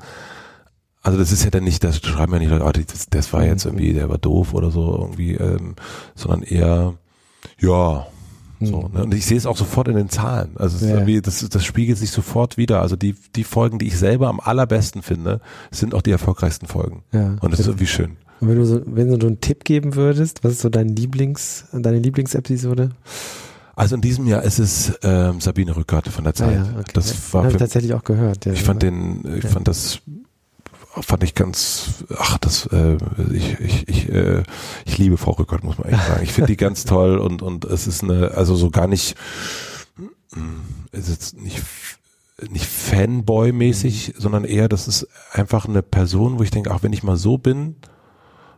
[1.02, 3.44] also das ist ja dann nicht, das schreiben ja nicht Leute, oh, das, das war
[3.44, 3.72] jetzt mhm.
[3.72, 5.76] irgendwie, der war doof oder so irgendwie, ähm,
[6.16, 6.96] sondern eher,
[7.60, 8.08] ja,
[8.62, 8.94] so, mhm.
[8.94, 9.04] ne?
[9.06, 10.52] Und ich sehe es auch sofort in den Zahlen.
[10.56, 11.22] Also ja.
[11.22, 12.82] das, das spiegelt sich sofort wieder.
[12.82, 15.40] Also die, die Folgen, die ich selber am allerbesten finde,
[15.72, 17.04] sind auch die erfolgreichsten Folgen.
[17.14, 17.38] Ja.
[17.40, 18.18] Und das ist irgendwie schön.
[18.42, 21.66] Und wenn du so, wenn du einen Tipp geben würdest, was ist so dein Lieblings,
[21.72, 22.90] deine Lieblingsepisode?
[23.80, 26.50] Also in diesem Jahr ist es ähm, Sabine Rückert von der Zeit.
[26.50, 26.92] Ah ja, okay.
[26.94, 28.44] Das war habe ich tatsächlich auch gehört.
[28.44, 29.50] Ja, ich fand den, ich ja.
[29.50, 30.02] fand das
[31.02, 32.98] fand ich ganz, ach, das, äh,
[33.32, 34.44] ich, ich, ich, äh,
[34.84, 36.24] ich liebe Frau Rückert, muss man echt sagen.
[36.24, 39.16] Ich finde die ganz toll und, und es ist eine, also so gar nicht,
[40.92, 41.64] es ist jetzt nicht,
[42.50, 44.20] nicht Fanboy-mäßig, mhm.
[44.20, 47.38] sondern eher, das ist einfach eine Person, wo ich denke, ach, wenn ich mal so
[47.38, 47.78] bin,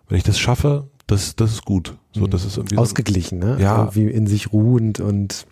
[0.08, 1.98] wenn ich das schaffe, das, das ist gut.
[2.14, 3.58] So, das ist irgendwie Ausgeglichen, so, ne?
[3.62, 3.80] Ja.
[3.80, 5.46] Irgendwie in sich ruhend und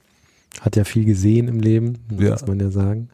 [0.61, 2.31] hat ja viel gesehen im Leben, ja.
[2.31, 3.09] muss man ja sagen.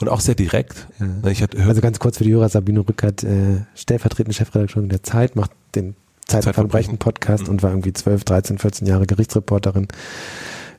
[0.00, 0.86] Und auch sehr direkt.
[0.98, 1.30] Ja.
[1.30, 5.36] Ich hatte, also ganz kurz für die Hörer, Sabine Rückert, äh, stellvertretende Chefredakteurin der Zeit,
[5.36, 5.94] macht den
[6.26, 7.48] Zeitverbrechen-Podcast mhm.
[7.50, 9.88] und war irgendwie 12, 13, 14 Jahre Gerichtsreporterin.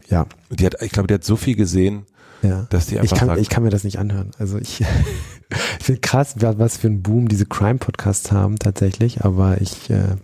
[0.10, 0.26] Ja.
[0.49, 2.06] Die hat, ich glaube, die hat so viel gesehen
[2.41, 2.68] Ja.
[2.70, 4.32] dass die Ich einfach kann, sagt, ich kann mir das nicht anhören.
[4.39, 4.82] Also ich,
[5.80, 10.16] ich finde krass, wa- was für einen Boom diese Crime-Podcasts haben tatsächlich, aber ich äh,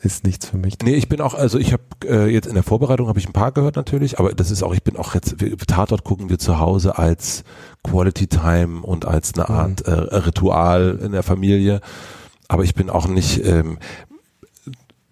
[0.00, 0.74] ist nichts für mich.
[0.82, 3.32] Nee, ich bin auch, also ich habe äh, jetzt in der Vorbereitung habe ich ein
[3.32, 6.38] paar gehört natürlich, aber das ist auch, ich bin auch jetzt, wir, Tatort gucken wir
[6.38, 7.42] zu Hause als
[7.82, 11.80] Quality Time und als eine Art äh, Ritual in der Familie.
[12.46, 13.78] Aber ich bin auch nicht, ähm,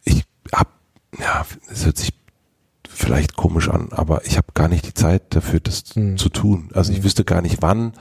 [0.05, 0.68] ich hab,
[1.18, 2.12] ja, es hört sich
[2.89, 6.16] vielleicht komisch an, aber ich habe gar nicht die Zeit dafür, das Mhm.
[6.16, 6.70] zu tun.
[6.74, 7.93] Also ich wüsste gar nicht wann.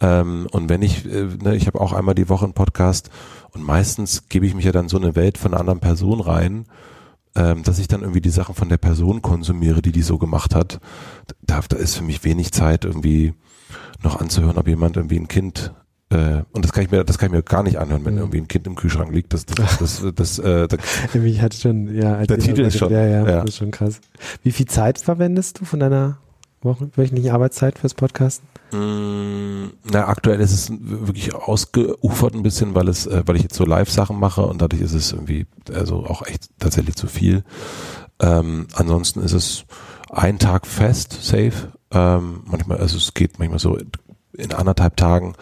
[0.00, 3.10] Ähm, und wenn ich, äh, ne, ich habe auch einmal die Woche einen Podcast
[3.54, 6.66] und meistens gebe ich mich ja dann so eine Welt von einer anderen Person rein,
[7.36, 10.54] ähm, dass ich dann irgendwie die Sachen von der Person konsumiere, die die so gemacht
[10.54, 10.80] hat.
[11.42, 13.34] Da, da ist für mich wenig Zeit irgendwie
[14.02, 15.72] noch anzuhören, ob jemand irgendwie ein Kind
[16.10, 18.38] äh, und das kann ich mir, das kann ich mir gar nicht anhören, wenn irgendwie
[18.38, 19.32] ein Kind im Kühlschrank liegt.
[19.32, 20.76] Das, das, das, das, das, äh, da,
[21.18, 23.40] Mich hat schon, ja, als Der Titel ist schon- Ja, ja, ja.
[23.40, 24.00] das ist schon krass.
[24.42, 26.18] Wie viel Zeit verwendest du von deiner
[26.62, 28.46] Wochen, wöchentlichen Arbeitszeit fürs Podcasten?
[28.74, 33.54] Mm, Na, aktuell ist es wirklich ausgeufert ein bisschen, weil es, äh, weil ich jetzt
[33.54, 37.44] so Live-Sachen mache und dadurch ist es irgendwie, also auch echt tatsächlich zu viel.
[38.20, 39.64] Ähm, ansonsten ist es
[40.10, 41.72] ein Tag fest, safe.
[41.92, 43.78] Ähm, manchmal, also es geht manchmal so
[44.32, 45.34] in anderthalb Tagen,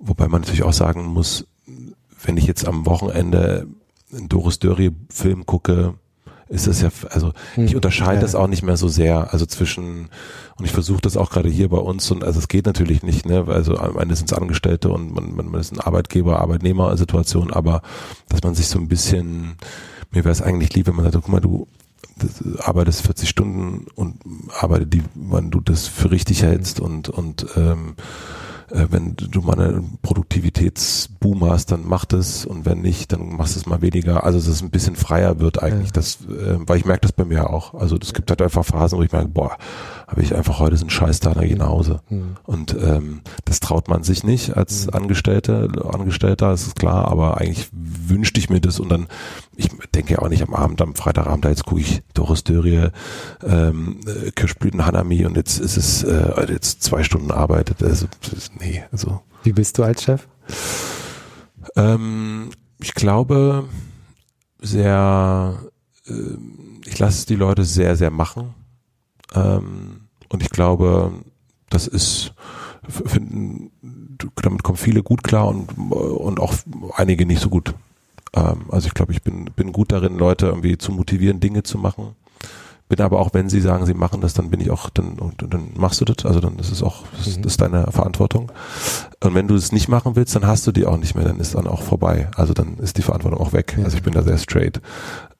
[0.00, 1.46] wobei man natürlich auch sagen muss,
[2.24, 3.68] wenn ich jetzt am Wochenende
[4.12, 5.94] einen Doris Dörrie Film gucke,
[6.50, 8.20] ist das ja, also ich Hm, unterscheide ja.
[8.22, 10.08] das auch nicht mehr so sehr, also zwischen,
[10.58, 13.24] und ich versuche das auch gerade hier bei uns, und also es geht natürlich nicht,
[13.24, 17.52] ne, also am Ende sind es Angestellte und man, man, man ist ein Arbeitgeber, Arbeitnehmer-Situation,
[17.52, 17.82] aber
[18.28, 19.54] dass man sich so ein bisschen,
[20.10, 21.68] mir wäre es eigentlich lieb, wenn man sagt, guck mal, du
[22.58, 24.16] arbeitest 40 Stunden und
[24.58, 27.94] arbeite die, wann du das für richtig hältst und, und ähm,
[28.70, 33.54] äh, wenn du mal einen Produktivitätsboom hast, dann mach das und wenn nicht, dann machst
[33.56, 34.24] du es mal weniger.
[34.24, 35.92] Also dass es ein bisschen freier wird eigentlich, Ja.
[35.94, 37.74] das, äh, weil ich merke das bei mir auch.
[37.74, 39.56] Also es gibt halt einfach Phasen, wo ich merke, boah,
[40.06, 42.00] habe ich einfach heute so einen Scheiß da, dann gehe ich nach Hause.
[42.08, 42.36] Hm.
[42.44, 47.68] Und ähm, das traut man sich nicht als Angestellte, Angestellter, das ist klar, aber eigentlich
[47.72, 49.06] wünschte ich mir das und dann,
[49.56, 52.88] ich denke ja auch nicht am Abend, am Freitagabend, da jetzt gucke ich Doris Dörrie,
[53.46, 57.82] ähm, äh, Kirschblüten Hanami und jetzt ist es äh, jetzt zwei Stunden Arbeit.
[57.82, 60.26] Also, das nee, also Wie bist du als Chef?
[61.76, 62.50] ähm,
[62.80, 63.68] ich glaube
[64.60, 65.58] sehr,
[66.06, 68.54] ähm, ich lasse die Leute sehr, sehr machen.
[69.34, 71.12] Ähm, und ich glaube,
[71.68, 72.32] das ist,
[72.88, 73.70] finden,
[74.42, 76.54] damit kommen viele gut klar und, und auch
[76.96, 77.74] einige nicht so gut.
[78.34, 81.78] Ähm, also ich glaube, ich bin, bin gut darin, Leute irgendwie zu motivieren, Dinge zu
[81.78, 82.14] machen.
[82.90, 85.42] Bin aber auch, wenn sie sagen, sie machen das, dann bin ich auch, dann, und,
[85.48, 86.26] dann machst du das.
[86.26, 87.42] Also dann ist es auch, das, ist- Mhm.
[87.42, 88.50] das ist deine Verantwortung.
[89.22, 91.38] Und wenn du es nicht machen willst, dann hast du die auch nicht mehr, dann
[91.38, 92.28] ist dann auch vorbei.
[92.34, 93.76] Also dann ist die Verantwortung auch weg.
[93.78, 93.84] Ja.
[93.84, 94.80] Also ich bin da sehr straight.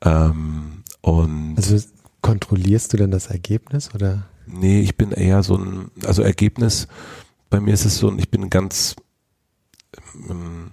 [0.05, 1.77] Ähm, und Also
[2.23, 4.23] kontrollierst du denn das Ergebnis oder?
[4.47, 6.87] Nee, ich bin eher so ein, also Ergebnis,
[7.51, 8.95] bei mir ist es so, ein- ich bin ganz,
[10.29, 10.71] ähm,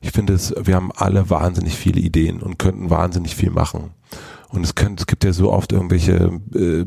[0.00, 3.90] ich finde es, wir haben alle wahnsinnig viele Ideen und könnten wahnsinnig viel machen.
[4.52, 6.84] Und es, könnte, es gibt ja so oft irgendwelche, äh,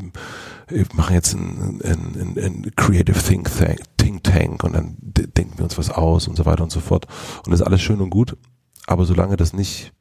[0.68, 5.26] wir machen jetzt ein, ein, ein, ein Creative Think Tank, Think Tank und dann de-
[5.26, 7.06] denken wir uns was aus und so weiter und so fort.
[7.44, 8.36] Und das ist alles schön und gut,
[8.86, 9.92] aber solange das nicht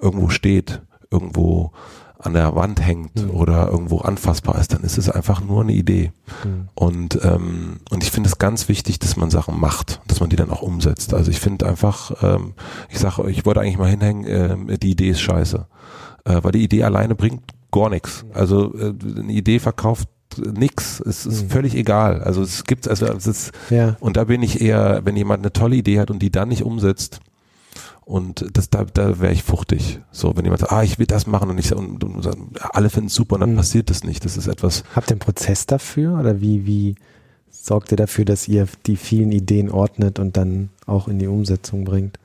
[0.00, 0.80] irgendwo steht,
[1.10, 1.72] irgendwo
[2.20, 3.30] an der Wand hängt Mhm.
[3.30, 6.10] oder irgendwo anfassbar ist, dann ist es einfach nur eine Idee.
[6.42, 6.68] Hm.
[6.74, 10.34] Und, ähm, und ich finde es ganz wichtig, dass man Sachen macht, dass man die
[10.34, 11.14] dann auch umsetzt.
[11.14, 12.54] Also ich finde einfach, ähm,
[12.88, 15.68] ich sage, ich wollte eigentlich mal hinhängen, ähm, die Idee ist scheiße.
[16.28, 18.24] Äh, weil die Idee alleine bringt gar nichts.
[18.34, 21.00] Also äh, eine Idee verkauft nix.
[21.00, 21.50] Es ist Mhm.
[21.50, 22.22] völlig egal.
[22.22, 23.96] Also es gibt, also es ist, Ja.
[24.00, 26.62] und da bin ich eher, wenn jemand eine tolle Idee hat und die dann nicht
[26.62, 27.20] umsetzt,
[28.04, 30.00] und das, da, da wäre ich fuchtig.
[30.12, 32.88] So, wenn jemand sagt, ah, ich will das machen und ich und, und, und alle
[32.88, 33.56] finden es super und dann Mhm.
[33.56, 34.24] passiert das nicht.
[34.24, 36.94] Das ist etwas, Habt ihr einen Prozess dafür oder wie, wie
[37.50, 41.84] sorgt ihr dafür, dass ihr die vielen Ideen ordnet und dann auch in die Umsetzung
[41.84, 42.18] bringt?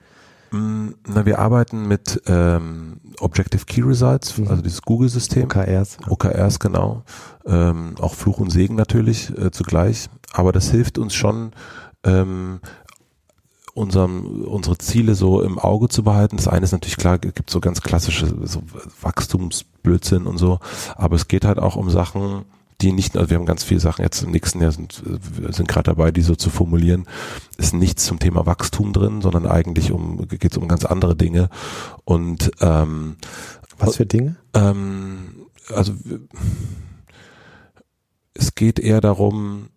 [0.53, 4.47] Mm, Na, wir arbeiten mit ähm, Objective Key Results, Mhm.
[4.47, 5.45] also dieses Google-System.
[5.45, 5.97] OKRs.
[6.07, 7.03] OKRs, genau.
[7.45, 10.09] Ähm, auch Fluch und Segen natürlich äh, zugleich.
[10.31, 11.51] Aber das hilft uns schon,
[12.03, 12.59] ähm,
[13.73, 16.37] unserem, unsere Ziele so im Auge zu behalten.
[16.37, 18.61] Das eine ist natürlich klar, es gibt so ganz klassische so
[19.01, 20.59] Wachstumsblödsinn und so.
[20.95, 22.45] Aber es geht halt auch um Sachen,
[22.81, 25.67] die nicht, also wir haben ganz viele Sachen jetzt im nächsten Jahr sind, wir sind
[25.67, 27.05] gerade dabei, die so zu formulieren,
[27.57, 31.49] ist nichts zum Thema Wachstum drin, sondern eigentlich um, geht es um ganz andere Dinge.
[32.03, 33.17] Und ähm,
[33.77, 34.35] Was für Dinge?
[34.53, 35.93] ähm, also
[38.33, 39.69] es geht eher darum,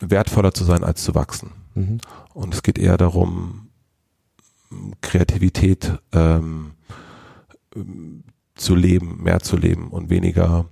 [0.00, 1.52] wertvoller zu sein als zu wachsen.
[1.74, 1.98] Mhm.
[2.34, 3.68] Und es geht eher darum,
[5.00, 6.72] Kreativität ähm,
[8.54, 10.66] zu leben, mehr zu leben und weniger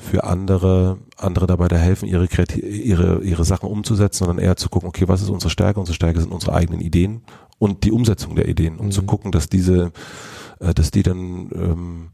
[0.00, 4.68] für andere, andere dabei da helfen, ihre, Kreati- ihre, ihre Sachen umzusetzen, sondern eher zu
[4.68, 5.78] gucken, okay, was ist unsere Stärke?
[5.78, 7.22] Unsere Stärke sind unsere eigenen Ideen
[7.58, 9.92] und die Umsetzung der Ideen und zu gucken, dass diese,
[10.60, 12.08] äh, dass die dann, ähm,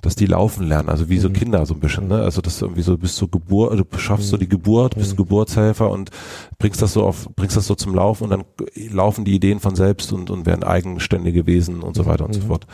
[0.00, 2.22] dass die laufen lernen, also wie so Kinder so ein bisschen, ne?
[2.22, 6.10] Also das irgendwie so bis zur Geburt, du schaffst so die Geburt, bist Geburtshelfer und
[6.58, 8.44] bringst das so auf, bringst das so zum Laufen und dann
[8.90, 12.40] laufen die Ideen von selbst und, und werden eigenständige Wesen und so weiter und so
[12.40, 12.66] fort.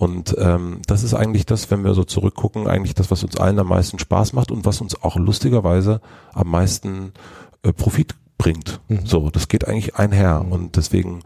[0.00, 3.58] Und ähm, das ist eigentlich das, wenn wir so zurückgucken, eigentlich das, was uns allen
[3.58, 6.00] am meisten Spaß macht und was uns auch lustigerweise
[6.32, 7.12] am meisten
[7.62, 8.80] äh, Profit bringt.
[9.04, 10.46] So, das geht eigentlich einher.
[10.48, 11.20] Und deswegen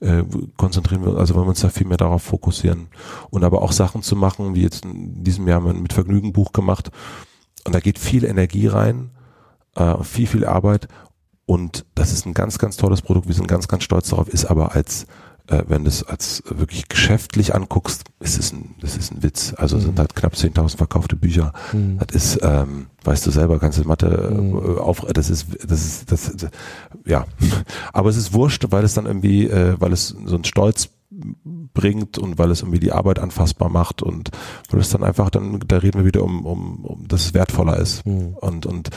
[0.00, 0.22] äh,
[0.56, 2.88] konzentrieren wir, also wollen wir uns da viel mehr darauf fokussieren.
[3.28, 5.92] Und aber auch Sachen zu machen, wie jetzt in diesem Jahr haben wir ein mit
[5.92, 6.90] Vergnügen Buch gemacht.
[7.66, 9.10] Und da geht viel Energie rein,
[9.76, 10.88] äh, viel, viel Arbeit.
[11.44, 13.28] Und das ist ein ganz, ganz tolles Produkt.
[13.28, 15.06] Wir sind ganz, ganz stolz darauf, ist aber als
[15.48, 19.54] äh, wenn du es als wirklich geschäftlich anguckst, ist es ein, das ist ein Witz.
[19.56, 21.52] Also sind halt knapp 10.000 verkaufte Bücher.
[21.98, 26.12] Das ist, ähm, weißt du selber, kannst du Mathe äh, auf, das ist, das ist,
[26.12, 26.50] das, das,
[27.04, 27.26] ja.
[27.92, 30.88] Aber es ist wurscht, weil es dann irgendwie, äh, weil es so einen Stolz
[31.74, 34.30] bringt und weil es irgendwie die Arbeit anfassbar macht und
[34.70, 37.76] weil es dann einfach dann, da reden wir wieder um, um, um dass es wertvoller
[37.76, 38.04] ist.
[38.04, 38.90] Und, und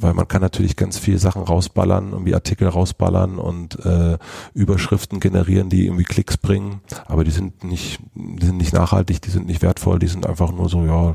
[0.00, 4.18] weil man kann natürlich ganz viel Sachen rausballern, irgendwie Artikel rausballern und äh,
[4.54, 9.30] Überschriften generieren, die irgendwie Klicks bringen, aber die sind nicht, die sind nicht nachhaltig, die
[9.30, 11.14] sind nicht wertvoll, die sind einfach nur so, ja,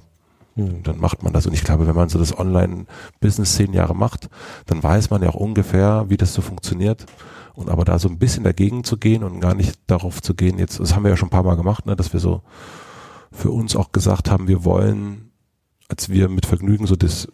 [0.55, 1.45] dann macht man das.
[1.45, 4.29] Und ich glaube, wenn man so das Online-Business zehn Jahre macht,
[4.65, 7.05] dann weiß man ja auch ungefähr, wie das so funktioniert.
[7.53, 10.59] Und aber da so ein bisschen dagegen zu gehen und gar nicht darauf zu gehen,
[10.59, 12.41] jetzt, das haben wir ja schon ein paar Mal gemacht, ne, dass wir so
[13.31, 15.31] für uns auch gesagt haben, wir wollen,
[15.89, 17.27] als wir mit Vergnügen so das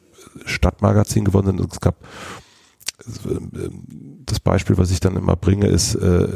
[0.46, 1.96] Stadtmagazin geworden sind, es gab
[4.26, 6.28] das Beispiel, was ich dann immer bringe, ist äh,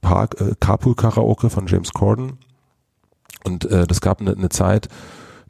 [0.00, 2.38] Park, äh, Carpool Karaoke von James Corden.
[3.44, 4.88] Und äh, das gab eine, eine Zeit,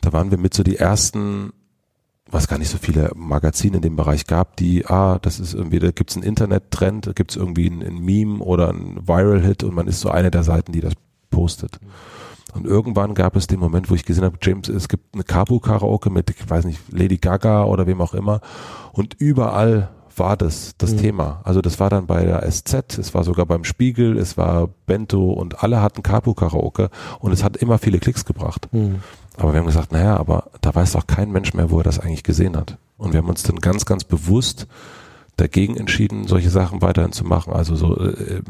[0.01, 1.53] da waren wir mit so die ersten,
[2.31, 5.79] was gar nicht so viele Magazine in dem Bereich gab, die, ah, das ist irgendwie,
[5.79, 10.01] da gibt's einen Internet-Trend, da gibt's irgendwie ein, Meme oder ein Viral-Hit und man ist
[10.01, 10.95] so eine der Seiten, die das
[11.31, 11.79] postet.
[12.53, 16.11] Und irgendwann gab es den Moment, wo ich gesehen habe, James, es gibt eine Kapu-Karaoke
[16.11, 18.41] mit, ich weiß nicht, Lady Gaga oder wem auch immer.
[18.93, 21.41] Und überall war das das Thema.
[21.45, 25.31] Also das war dann bei der SZ, es war sogar beim Spiegel, es war Bento
[25.33, 26.89] und alle hatten Kapu-Karaoke
[27.19, 28.69] und es hat immer viele Klicks gebracht.
[29.37, 31.99] Aber wir haben gesagt, naja, aber da weiß doch kein Mensch mehr, wo er das
[31.99, 32.79] eigentlich gesehen hat.
[32.97, 34.67] Und wir haben uns dann ganz, ganz bewusst
[35.37, 38.41] dagegen entschieden, solche Sachen weiterhin zu machen, also so äh,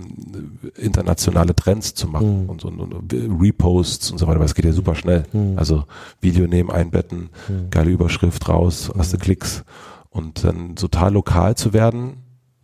[0.76, 4.64] internationale Trends zu machen und, so, und, und Reposts und so weiter, weil es geht
[4.64, 5.24] ja super schnell.
[5.56, 5.84] Also
[6.20, 7.30] Video nehmen, einbetten,
[7.70, 9.64] geile Überschrift raus, erste Klicks
[10.10, 12.18] und dann total lokal zu werden.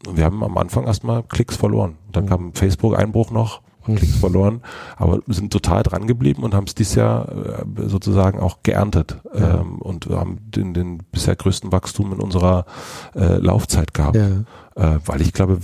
[0.07, 1.97] Und wir haben am Anfang erstmal Klicks verloren.
[2.13, 4.61] Dann kam Facebook-Einbruch noch, Klicks verloren,
[4.97, 9.79] aber sind total dran geblieben und haben es dieses Jahr äh, sozusagen auch geerntet ähm,
[9.81, 12.65] und haben den, den bisher größten Wachstum in unserer
[13.15, 14.17] äh, Laufzeit gehabt.
[14.17, 14.45] Ja.
[14.77, 15.59] Äh, weil ich glaube,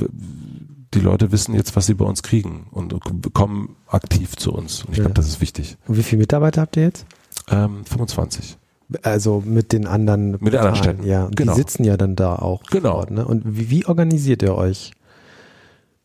[0.94, 2.94] die Leute wissen jetzt, was sie bei uns kriegen und
[3.34, 4.84] kommen aktiv zu uns.
[4.84, 5.04] Und ich Ja.
[5.04, 5.76] glaube, das ist wichtig.
[5.86, 7.06] Und wie viele Mitarbeiter habt ihr jetzt?
[7.50, 8.56] Ähm, 25.
[9.02, 11.02] Also mit den anderen Mit den anderen Städten.
[11.06, 11.52] Ja, und Genau.
[11.52, 12.62] die sitzen ja dann da auch.
[12.70, 12.94] Genau.
[12.94, 13.26] Ort, ne?
[13.26, 14.92] Und wie, wie organisiert ihr euch?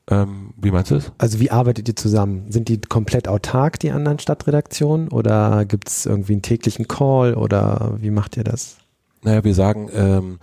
[0.09, 1.11] Ähm, wie meinst du es?
[1.17, 2.51] Also wie arbeitet ihr zusammen?
[2.51, 5.07] Sind die komplett autark, die anderen Stadtredaktionen?
[5.09, 7.35] Oder gibt es irgendwie einen täglichen Call?
[7.35, 8.77] Oder wie macht ihr das?
[9.21, 10.39] Naja, wir sagen ähm,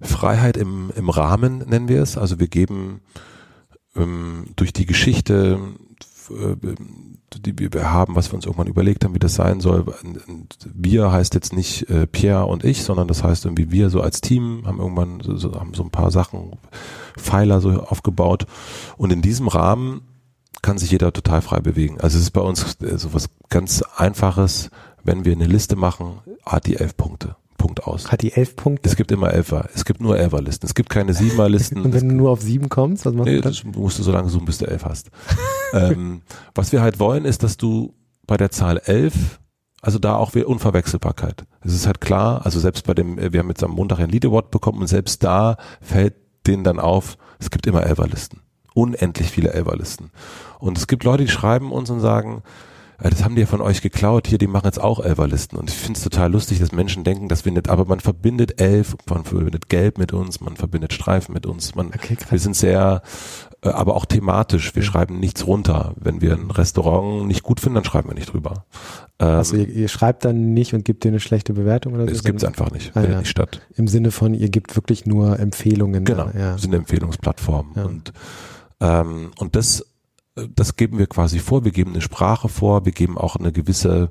[0.00, 2.16] Freiheit im, im Rahmen nennen wir es.
[2.16, 3.02] Also wir geben
[3.94, 5.58] ähm, durch die Geschichte,
[6.30, 9.84] die wir- haben, was wir uns irgendwann überlegt haben, wie das sein soll.
[10.74, 14.20] Wir heißt jetzt nicht äh, Pierre und ich, sondern das heißt irgendwie wir so als
[14.20, 16.52] Team haben irgendwann so, so, haben so ein paar Sachen,
[17.16, 18.46] Pfeiler so aufgebaut.
[18.96, 20.02] Und in diesem Rahmen
[20.62, 22.00] kann sich jeder total frei bewegen.
[22.00, 24.70] Also es ist bei uns äh, so was ganz Einfaches,
[25.02, 27.36] wenn wir eine Liste machen, hat die elf Punkte.
[27.64, 28.12] Punkt aus.
[28.12, 28.86] Hat die elf Punkte?
[28.86, 29.70] Es gibt immer Elfer.
[29.74, 30.66] Es gibt nur Elferlisten.
[30.66, 31.80] Es gibt keine Siebenerlisten.
[31.80, 33.52] Und wenn du nur auf sieben kommst, was machst nee, du dann?
[33.52, 35.10] das musst du so lange suchen, bis du elf hast.
[35.72, 36.20] ähm,
[36.54, 37.94] was wir halt wollen, ist, dass du
[38.26, 39.40] bei der Zahl elf,
[39.80, 41.46] also da auch wieder Unverwechselbarkeit.
[41.62, 44.10] Es ist halt klar, also selbst bei dem, äh, wir haben jetzt am Montag ein
[44.10, 48.40] Lead Award bekommen und selbst da fällt denen dann auf, es gibt immer Elferlisten.
[48.74, 50.10] Unendlich viele Elferlisten.
[50.58, 52.42] Und es gibt Leute, die schreiben uns und sagen,
[52.98, 55.58] das haben die ja von euch geklaut, hier, die machen jetzt auch Elferlisten.
[55.58, 58.60] Und ich finde es total lustig, dass Menschen denken, dass wir nicht, aber man verbindet
[58.60, 62.54] Elf, man verbindet Gelb mit uns, man verbindet Streifen mit uns, man, Okay, wir sind
[62.56, 63.02] sehr,
[63.62, 65.94] äh, aber auch thematisch, wir schreiben nichts runter.
[65.96, 68.64] Wenn wir ein Restaurant nicht gut finden, dann schreiben wir nicht drüber.
[69.18, 72.10] Ähm, Also ihr, ihr schreibt dann nicht und gebt dir eine schlechte Bewertung oder so?
[72.12, 73.18] es gibt's sondern einfach nicht, Ah, ja.
[73.18, 73.60] nicht statt.
[73.74, 76.04] Im Sinne von, ihr gebt wirklich nur Empfehlungen.
[76.04, 76.56] Genau, ja.
[76.58, 77.84] sind Empfehlungsplattformen Ja.
[77.84, 78.12] und
[78.80, 79.84] ähm, und das äh,
[80.34, 81.64] das geben wir quasi vor.
[81.64, 84.10] Wir geben eine Sprache vor, wir geben auch eine gewisse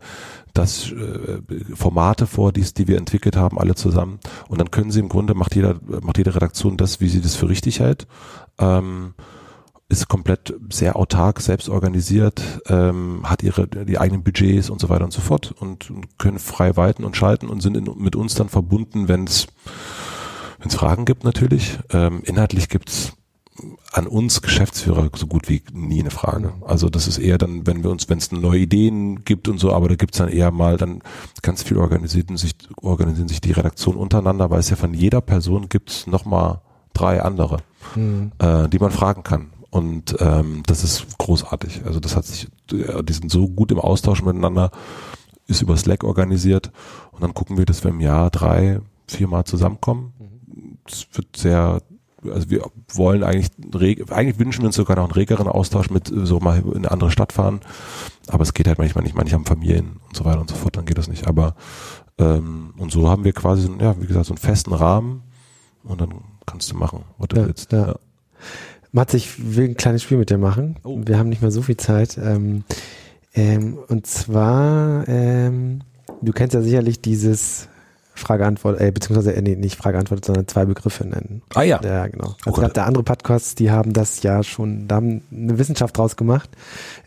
[0.54, 1.42] das äh,
[1.76, 4.20] Formate vor, die, die wir entwickelt haben, alle zusammen.
[4.48, 7.36] Und dann können sie im Grunde macht jeder macht jede Redaktion das, wie sie das
[7.36, 8.08] für richtig hält.
[8.58, 9.16] Ähm,
[9.90, 15.04] ist komplett sehr autark, selbst organisiert, ähm, hat ihre die eigenen Budgets und so weiter
[15.04, 18.34] und so fort und, und können frei walten und schalten und sind in, mit uns
[18.34, 19.48] dann verbunden, wenn es
[20.70, 21.78] Fragen gibt natürlich.
[21.92, 23.14] Ähm, inhaltlich gibt's
[23.92, 26.54] an uns Geschäftsführer so gut wie nie eine Frage.
[26.66, 29.72] Also das ist eher dann, wenn wir uns, wenn es neue Ideen gibt und so,
[29.72, 31.02] aber da gibt's dann eher mal dann
[31.42, 35.70] ganz viel organisierten sich, organisieren sich die Redaktion untereinander, weil es ja von jeder Person
[35.70, 36.62] gibt's noch mal
[36.94, 37.58] drei andere,
[37.96, 38.32] mhm.
[38.40, 39.52] äh, die man fragen kann.
[39.70, 41.82] Und ähm, das ist großartig.
[41.86, 44.72] Also das hat sich, die sind so gut im Austausch miteinander,
[45.48, 46.72] ist über Slack organisiert
[47.12, 50.14] und dann gucken wir, dass wir im Jahr drei, vier Mal zusammenkommen.
[50.86, 51.82] Es wird sehr,
[52.32, 52.64] also wir
[52.94, 53.50] wollen eigentlich,
[54.12, 57.12] eigentlich wünschen wir uns sogar noch einen regeren Austausch mit so mal in eine andere
[57.12, 57.62] Stadt fahren.
[58.28, 60.78] Aber es geht halt manchmal nicht, manche haben Familien und so weiter und so fort,
[60.78, 61.28] dann geht das nicht.
[61.28, 61.56] Aber
[62.18, 65.24] ähm, und so haben wir quasi, ja, wie gesagt, so einen festen Rahmen
[65.84, 66.14] und dann
[66.46, 67.72] kannst du machen, was du ja, willst.
[67.72, 67.88] Ja.
[67.88, 67.96] ja.
[68.92, 70.78] Matze, ich will ein kleines Spiel mit dir machen.
[70.84, 71.02] Oh.
[71.04, 72.18] Wir haben nicht mehr so viel Zeit.
[72.18, 72.64] Ähm,
[73.34, 75.82] ähm, und zwar, ähm,
[76.22, 77.70] du kennst ja sicherlich dieses
[78.24, 81.42] Frage-Antwort, äh, beziehungsweise, äh, nee, nicht Frage-Antwort, sondern zwei Begriffe nennen.
[81.54, 81.80] Ah ja.
[81.84, 82.36] Ja, genau.
[82.46, 86.16] Also oh der andere Podcasts, die haben das ja schon, da haben eine Wissenschaft draus
[86.16, 86.50] gemacht.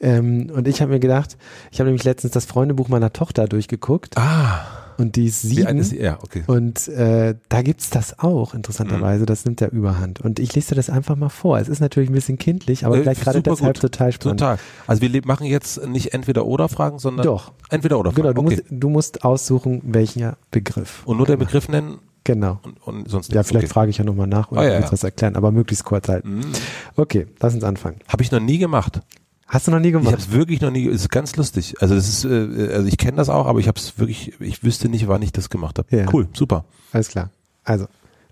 [0.00, 1.36] Ähm, und ich habe mir gedacht,
[1.72, 4.16] ich habe nämlich letztens das Freundebuch meiner Tochter durchgeguckt.
[4.16, 5.78] Ah und die ist sieben.
[5.78, 5.92] Ist?
[5.92, 6.44] Ja, okay.
[6.46, 9.22] Und äh, da gibt's das auch, interessanterweise.
[9.22, 9.26] Mhm.
[9.26, 10.20] Das nimmt ja überhand.
[10.20, 11.58] Und ich lese dir das einfach mal vor.
[11.58, 13.82] Es ist natürlich ein bisschen kindlich, aber äh, vielleicht gerade deshalb gut.
[13.82, 14.40] total spannend.
[14.40, 14.58] Total.
[14.86, 17.52] Also wir machen jetzt nicht entweder oder Fragen, sondern Doch.
[17.70, 18.22] entweder oder Fragen.
[18.22, 18.56] Genau, du, okay.
[18.56, 21.02] musst, du musst aussuchen, welchen Begriff.
[21.06, 21.98] Und nur der Begriff nennen?
[22.24, 22.58] Genau.
[22.64, 23.72] Und, und sonst Ja, vielleicht okay.
[23.72, 24.92] frage ich ja nochmal nach oder oh, ja, ja.
[24.92, 26.38] was erklären, aber möglichst kurz halten.
[26.38, 26.52] Mhm.
[26.96, 27.98] Okay, lass uns anfangen.
[28.08, 29.00] Habe ich noch nie gemacht.
[29.46, 30.06] Hast du noch nie gemacht?
[30.06, 30.88] Ich habe es wirklich noch nie.
[30.88, 31.76] Es ist ganz lustig.
[31.80, 34.40] Also das ist, äh, also ich kenne das auch, aber ich habe es wirklich.
[34.40, 35.96] Ich wüsste nicht, wann ich das gemacht habe.
[35.96, 36.06] Ja.
[36.12, 36.64] Cool, super.
[36.92, 37.30] Alles klar.
[37.62, 37.86] Also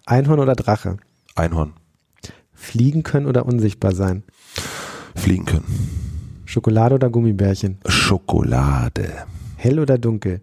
[0.06, 0.96] Einhorn oder Drache?
[1.36, 1.74] Einhorn.
[2.52, 4.24] Fliegen können oder unsichtbar sein?
[5.14, 6.42] Fliegen können.
[6.44, 7.78] Schokolade oder Gummibärchen?
[7.86, 9.26] Schokolade.
[9.56, 10.40] Hell oder dunkel?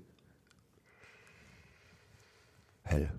[2.83, 3.11] Hell.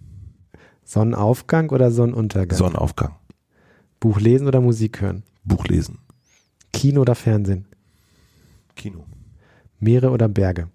[0.84, 2.58] Sonnenaufgang oder Sonnenuntergang?
[2.58, 3.14] Sonnenaufgang.
[4.00, 5.22] Buch lesen oder Musik hören?
[5.44, 5.98] Buch lesen.
[6.72, 7.66] Kino oder Fernsehen?
[8.74, 9.04] Kino.
[9.78, 10.68] Meere oder Berge?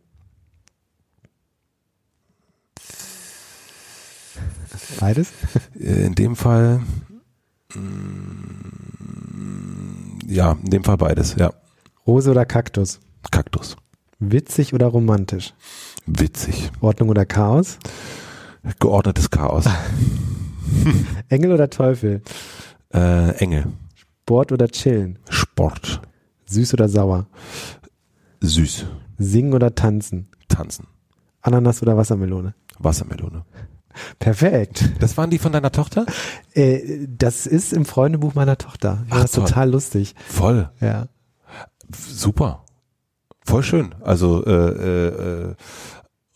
[5.00, 5.32] Beides?
[5.80, 6.82] Äh, in dem Fall,
[7.74, 7.80] mm,
[10.28, 11.54] ja, in dem Fall beides, ja.
[12.06, 13.00] Rose oder Kaktus?
[13.32, 13.78] Kaktus.
[14.20, 15.54] Witzig oder romantisch?
[16.06, 16.72] Witzig.
[16.82, 17.78] Ordnung oder Chaos?
[18.80, 19.66] Geordnetes Chaos.
[21.30, 22.22] Engel oder Teufel?
[22.94, 23.68] Äh, Engel.
[24.28, 25.20] Sport oder Chillen?
[25.30, 26.02] Sport.
[26.48, 27.28] Süß oder sauer?
[28.42, 28.86] Süß.
[29.18, 30.28] Singen oder tanzen?
[30.50, 30.86] Tanzen.
[31.42, 32.54] Ananas oder Wassermelone?
[32.78, 33.46] Wassermelone.
[34.20, 34.92] Perfekt.
[35.00, 36.06] Das waren die von deiner Tochter?
[36.54, 39.06] Äh, das ist im Freundebuch meiner Tochter.
[39.10, 40.14] Ach, das ist total lustig.
[40.28, 40.72] Voll.
[40.82, 41.08] Ja.
[41.96, 42.66] Super.
[43.46, 43.96] Voll schön.
[44.02, 45.08] Also äh, äh,
[45.52, 45.56] äh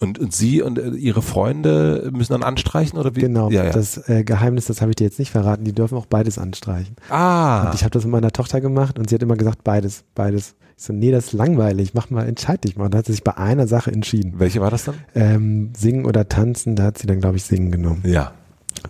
[0.02, 3.22] und, und Sie und äh, Ihre Freunde müssen dann anstreichen oder wie?
[3.22, 3.72] Genau, ja, ja.
[3.72, 6.95] das äh, Geheimnis, das habe ich dir jetzt nicht verraten, die dürfen auch beides anstreichen.
[7.10, 7.68] Ah.
[7.68, 10.56] Und ich habe das mit meiner Tochter gemacht und sie hat immer gesagt, beides, beides.
[10.76, 12.86] Ich so, nee, das ist langweilig, mach mal, entscheid dich mal.
[12.86, 14.34] Und dann hat sie sich bei einer Sache entschieden.
[14.38, 14.95] Welche war das dann?
[15.14, 18.02] Ähm, singen oder tanzen, da hat sie dann, glaube ich, singen genommen.
[18.04, 18.32] Ja.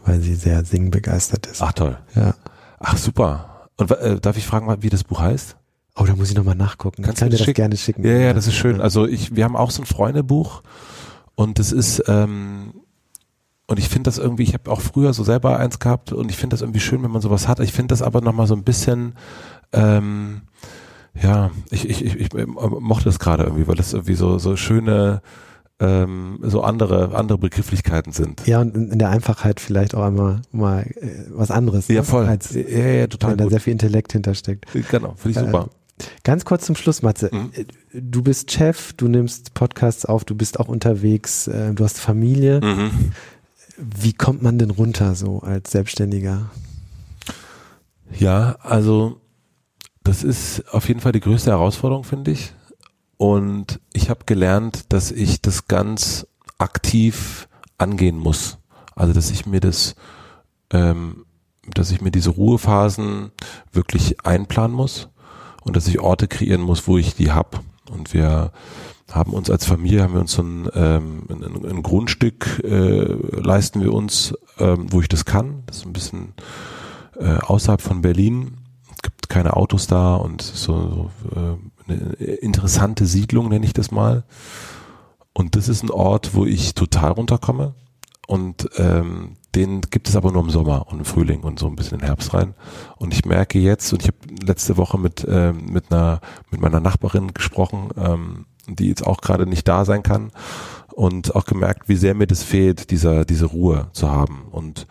[0.05, 1.61] Weil sie sehr singen begeistert ist.
[1.61, 1.97] Ach toll.
[2.15, 2.35] Ja.
[2.79, 3.67] Ach super.
[3.75, 5.57] Und äh, darf ich fragen, wie das Buch heißt?
[5.97, 7.03] Oh, da muss ich nochmal nachgucken.
[7.03, 7.53] Kannst du mir das schicken?
[7.53, 8.05] gerne schicken?
[8.05, 8.79] Ja, ja, das ist schön.
[8.79, 10.63] Also ich, wir haben auch so ein Freundebuch
[11.35, 12.73] und das ist, ähm,
[13.67, 16.37] und ich finde das irgendwie, ich habe auch früher so selber eins gehabt und ich
[16.37, 17.59] finde das irgendwie schön, wenn man sowas hat.
[17.61, 19.13] Ich finde das aber nochmal so ein bisschen,
[19.71, 20.41] ähm,
[21.13, 25.21] ja, ich, ich, ich, ich mochte das gerade irgendwie, weil das irgendwie so, so schöne,
[25.79, 28.45] ähm, so andere, andere Begrifflichkeiten sind.
[28.45, 31.87] Ja, und in der Einfachheit vielleicht auch einmal mal äh, was anderes.
[31.87, 32.03] Ja, ne?
[32.03, 32.25] voll.
[32.25, 33.31] Als, ja, ja, total.
[33.31, 34.65] Wenn da sehr viel Intellekt hintersteckt.
[34.89, 35.69] Genau, finde ich super.
[36.23, 37.29] Ganz kurz zum Schluss, Matze.
[37.31, 37.51] Mhm.
[37.93, 42.61] Du bist Chef, du nimmst Podcasts auf, du bist auch unterwegs, äh, du hast Familie.
[42.61, 43.11] Mhm.
[43.77, 46.51] Wie kommt man denn runter so als Selbstständiger?
[48.17, 49.21] Ja, also
[50.03, 52.53] das ist auf jeden Fall die größte Herausforderung, finde ich.
[53.17, 56.27] Und ich habe gelernt, dass ich das ganz
[56.57, 57.47] aktiv
[57.77, 58.57] angehen muss.
[58.95, 59.95] Also dass ich mir das,
[60.71, 61.25] ähm,
[61.67, 63.31] dass ich mir diese Ruhephasen
[63.71, 65.09] wirklich einplanen muss
[65.61, 67.63] und dass ich Orte kreieren muss, wo ich die hab.
[67.89, 68.51] Und wir
[69.11, 73.81] haben uns als Familie, haben wir uns so ein, ähm, ein, ein Grundstück äh, leisten
[73.81, 75.63] wir uns, ähm, wo ich das kann.
[75.65, 76.33] Das ist ein bisschen
[77.19, 78.57] äh, außerhalb von Berlin.
[78.95, 83.91] Es gibt keine Autos da und so, so äh, eine interessante Siedlung nenne ich das
[83.91, 84.23] mal.
[85.33, 87.73] Und das ist ein Ort, wo ich total runterkomme.
[88.27, 91.75] Und ähm, den gibt es aber nur im Sommer und im Frühling und so ein
[91.75, 92.53] bisschen den Herbst rein.
[92.97, 96.21] Und ich merke jetzt, und ich habe letzte Woche mit, ähm, mit einer,
[96.51, 100.31] mit meiner Nachbarin gesprochen, ähm, die jetzt auch gerade nicht da sein kann
[100.93, 104.43] und auch gemerkt, wie sehr mir das fehlt, dieser, diese Ruhe zu haben.
[104.51, 104.87] Und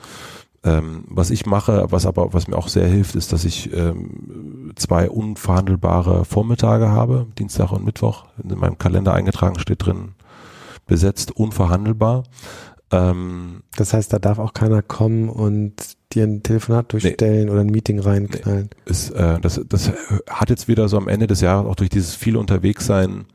[0.63, 4.73] ähm, was ich mache, was aber, was mir auch sehr hilft, ist, dass ich ähm,
[4.77, 8.27] zwei unverhandelbare Vormittage habe, Dienstag und Mittwoch.
[8.43, 10.15] In meinem Kalender eingetragen steht drin,
[10.87, 12.25] besetzt, unverhandelbar.
[12.93, 15.75] Ähm, das heißt, da darf auch keiner kommen und
[16.13, 18.71] dir ein Telefonat durchstellen nee, oder ein Meeting reinknallen.
[18.85, 19.93] Nee, ist, äh, das, das
[20.29, 23.27] hat jetzt wieder so am Ende des Jahres auch durch dieses viele Unterwegssein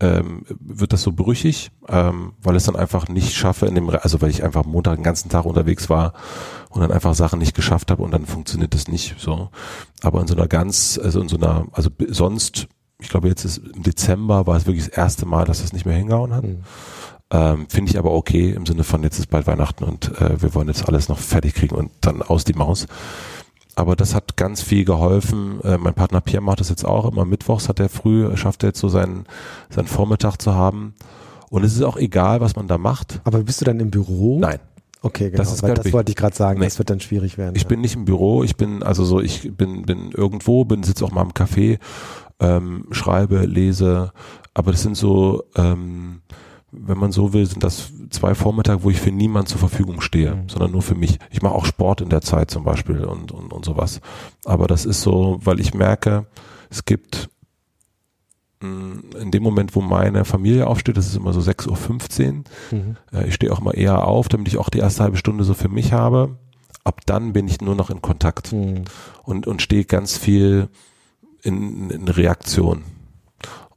[0.00, 4.20] ähm, wird das so brüchig, ähm, weil es dann einfach nicht schaffe in dem, also
[4.20, 6.12] weil ich einfach Montag den ganzen Tag unterwegs war
[6.70, 9.50] und dann einfach Sachen nicht geschafft habe und dann funktioniert das nicht so.
[10.02, 12.66] Aber in so einer ganz, also in so einer, also sonst,
[12.98, 15.72] ich glaube jetzt ist im Dezember war es wirklich das erste Mal, dass es das
[15.72, 16.44] nicht mehr hingehauen hat.
[16.44, 16.62] Mhm.
[17.30, 20.54] Ähm, Finde ich aber okay im Sinne von jetzt ist bald Weihnachten und äh, wir
[20.54, 22.86] wollen jetzt alles noch fertig kriegen und dann aus die Maus.
[23.76, 25.60] Aber das hat ganz viel geholfen.
[25.62, 28.68] Äh, mein Partner Pierre macht das jetzt auch immer mittwochs, hat er früh, schafft er
[28.68, 29.24] jetzt so seinen,
[29.70, 30.94] seinen Vormittag zu haben.
[31.50, 33.20] Und es ist auch egal, was man da macht.
[33.24, 34.38] Aber bist du dann im Büro?
[34.40, 34.58] Nein.
[35.02, 35.36] Okay, genau.
[35.36, 36.60] Das, ist das wollte ich gerade sagen.
[36.60, 36.66] Nee.
[36.66, 37.56] Das wird dann schwierig werden.
[37.56, 37.68] Ich ja.
[37.68, 38.42] bin nicht im Büro.
[38.42, 41.78] Ich bin also so, ich bin bin irgendwo, bin sitze auch mal im Café,
[42.40, 44.12] ähm, schreibe, lese.
[44.54, 46.22] Aber das sind so ähm,
[46.76, 50.34] wenn man so will, sind das zwei Vormittage, wo ich für niemand zur Verfügung stehe,
[50.34, 50.48] mhm.
[50.48, 51.18] sondern nur für mich.
[51.30, 54.00] Ich mache auch Sport in der Zeit zum Beispiel und, und, und sowas.
[54.44, 56.26] Aber das ist so, weil ich merke,
[56.70, 57.28] es gibt
[58.60, 62.34] mm, in dem Moment, wo meine Familie aufsteht, das ist immer so 6.15 Uhr,
[62.70, 62.96] mhm.
[63.12, 65.54] Äh, ich stehe auch mal eher auf, damit ich auch die erste halbe Stunde so
[65.54, 66.36] für mich habe.
[66.82, 68.84] Ab dann bin ich nur noch in Kontakt mhm.
[69.22, 70.68] und, und stehe ganz viel
[71.42, 72.82] in, in Reaktion.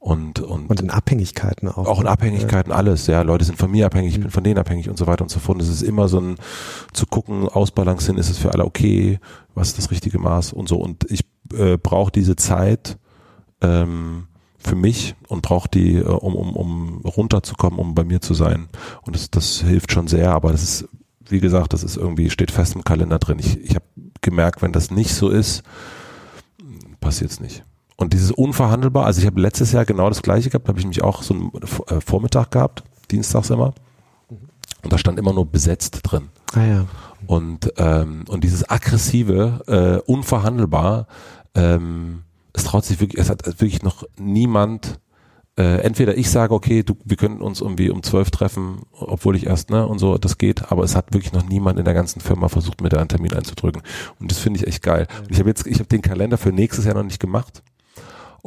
[0.08, 1.86] Und, und, und in Abhängigkeiten auch.
[1.86, 2.78] Auch in Abhängigkeiten ja.
[2.78, 3.20] alles, ja.
[3.20, 4.32] Leute sind von mir abhängig, ich bin mhm.
[4.32, 5.60] von denen abhängig und so weiter und so fort.
[5.60, 6.36] es ist immer so ein
[6.94, 9.18] zu gucken, ausbalancieren, ist es für alle okay,
[9.54, 10.78] was ist das richtige Maß und so.
[10.78, 12.96] Und ich äh, brauche diese Zeit
[13.60, 18.32] ähm, für mich und brauche die, äh, um, um, um runterzukommen, um bei mir zu
[18.32, 18.70] sein.
[19.02, 20.88] Und das, das hilft schon sehr, aber das ist,
[21.28, 23.40] wie gesagt, das ist irgendwie, steht fest im Kalender drin.
[23.40, 23.84] Ich, ich habe
[24.22, 25.64] gemerkt, wenn das nicht so ist,
[26.98, 27.62] passiert es nicht.
[28.00, 31.02] Und dieses unverhandelbar, also ich habe letztes Jahr genau das gleiche gehabt, habe ich nämlich
[31.02, 31.50] auch so einen
[31.88, 33.74] äh, Vormittag gehabt, dienstags immer.
[34.84, 36.28] Und da stand immer nur besetzt drin.
[36.54, 36.86] Ah ja.
[37.26, 39.64] Und, ähm, und dieses aggressive,
[40.06, 41.08] äh, unverhandelbar,
[41.56, 42.22] ähm,
[42.52, 45.00] es traut sich wirklich, es hat wirklich noch niemand,
[45.58, 49.46] äh, entweder ich sage, okay, du, wir können uns irgendwie um zwölf treffen, obwohl ich
[49.46, 52.20] erst, ne, und so, das geht, aber es hat wirklich noch niemand in der ganzen
[52.20, 53.82] Firma versucht, mir da einen Termin einzudrücken.
[54.20, 55.08] Und das finde ich echt geil.
[55.18, 57.64] Und ich habe jetzt, ich habe den Kalender für nächstes Jahr noch nicht gemacht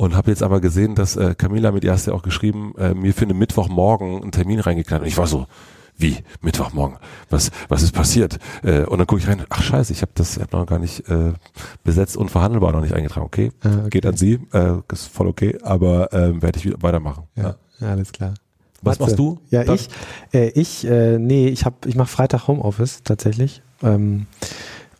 [0.01, 2.95] und habe jetzt aber gesehen, dass äh, Camilla mit ihr hast ja auch geschrieben, äh,
[2.95, 5.03] mir für einen Mittwochmorgen einen Termin reingeknallt.
[5.03, 5.45] Und ich war so,
[5.95, 6.97] wie Mittwochmorgen?
[7.29, 8.39] Was was ist passiert?
[8.63, 9.43] Äh, und dann gucke ich rein.
[9.49, 11.33] Ach scheiße, ich habe das hab noch gar nicht äh,
[11.83, 13.27] besetzt und verhandelbar noch nicht eingetragen.
[13.27, 13.89] Okay, ah, okay.
[13.91, 17.25] geht an Sie, äh, ist voll okay, aber äh, werde ich wieder weitermachen.
[17.35, 17.91] Ja, ja.
[17.91, 18.33] alles klar.
[18.81, 19.01] Was Matze.
[19.03, 19.39] machst du?
[19.51, 19.75] Ja, Dann?
[19.75, 19.89] ich,
[20.33, 23.61] äh, ich, äh, nee, ich habe, ich mache Freitag Homeoffice tatsächlich.
[23.83, 24.25] Ähm,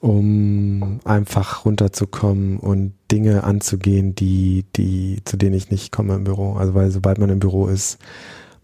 [0.01, 6.53] um einfach runterzukommen und Dinge anzugehen, die, die, zu denen ich nicht komme im Büro.
[6.53, 7.99] Also weil sobald man im Büro ist,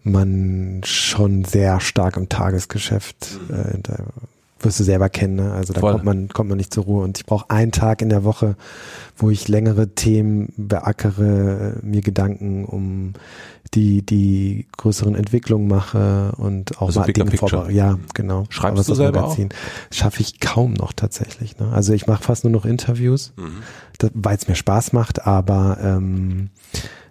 [0.02, 4.04] man schon sehr stark im Tagesgeschäft, äh, da
[4.60, 5.52] wirst du selber kennen, ne?
[5.52, 7.04] also da kommt man, kommt man nicht zur Ruhe.
[7.04, 8.56] Und ich brauche einen Tag in der Woche,
[9.16, 13.12] wo ich längere Themen beackere, mir Gedanken um
[13.74, 17.72] die, die größeren Entwicklungen mache und auch also mal Dinge vorbereite.
[17.72, 18.44] Ja, genau.
[18.48, 19.50] Schreibst du selber Magazin.
[19.50, 19.94] auch?
[19.94, 21.58] Schaffe ich kaum noch tatsächlich.
[21.58, 21.70] Ne?
[21.72, 24.10] Also ich mache fast nur noch Interviews, mhm.
[24.14, 26.50] weil es mir Spaß macht, aber ähm,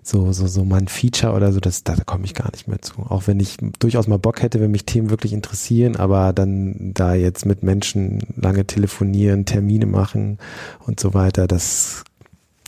[0.08, 3.02] so, so, so mein Feature oder so, das, da komme ich gar nicht mehr zu.
[3.02, 7.14] Auch wenn ich durchaus mal Bock hätte, wenn mich Themen wirklich interessieren, aber dann da
[7.14, 10.38] jetzt mit Menschen lange telefonieren, Termine machen
[10.86, 12.06] und so weiter, das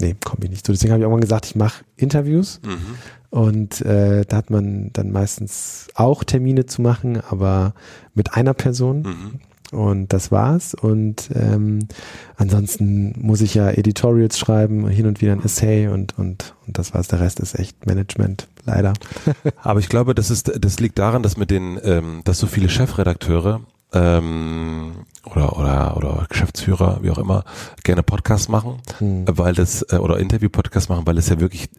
[0.02, 0.74] nee, komme ich nicht zu.
[0.74, 2.96] Deswegen habe ich irgendwann gesagt, ich mache Interviews mhm.
[3.30, 7.74] und äh, da hat man dann meistens auch Termine zu machen, aber
[8.16, 9.04] mit einer Person.
[9.04, 9.40] Mhm.
[9.72, 10.74] Und das war's.
[10.74, 11.88] Und ähm,
[12.38, 16.94] ansonsten muss ich ja Editorials schreiben, hin und wieder ein Essay und, und, und das
[16.94, 17.08] war's.
[17.08, 18.94] Der Rest ist echt Management, leider.
[19.62, 22.70] Aber ich glaube, das ist, das liegt daran, dass mit den, ähm, dass so viele
[22.70, 23.62] Chefredakteure
[23.94, 27.44] ähm, oder, oder, oder Geschäftsführer, wie auch immer,
[27.84, 29.26] gerne Podcasts machen, hm.
[29.28, 31.70] weil das, äh, oder Interview-Podcasts machen, weil es ja wirklich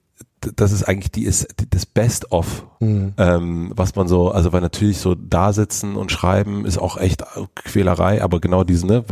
[0.56, 3.12] das ist eigentlich die ist das Best of, Mhm.
[3.18, 7.22] ähm, was man so, also weil natürlich so da sitzen und schreiben ist auch echt
[7.54, 9.04] Quälerei, aber genau diese, ne,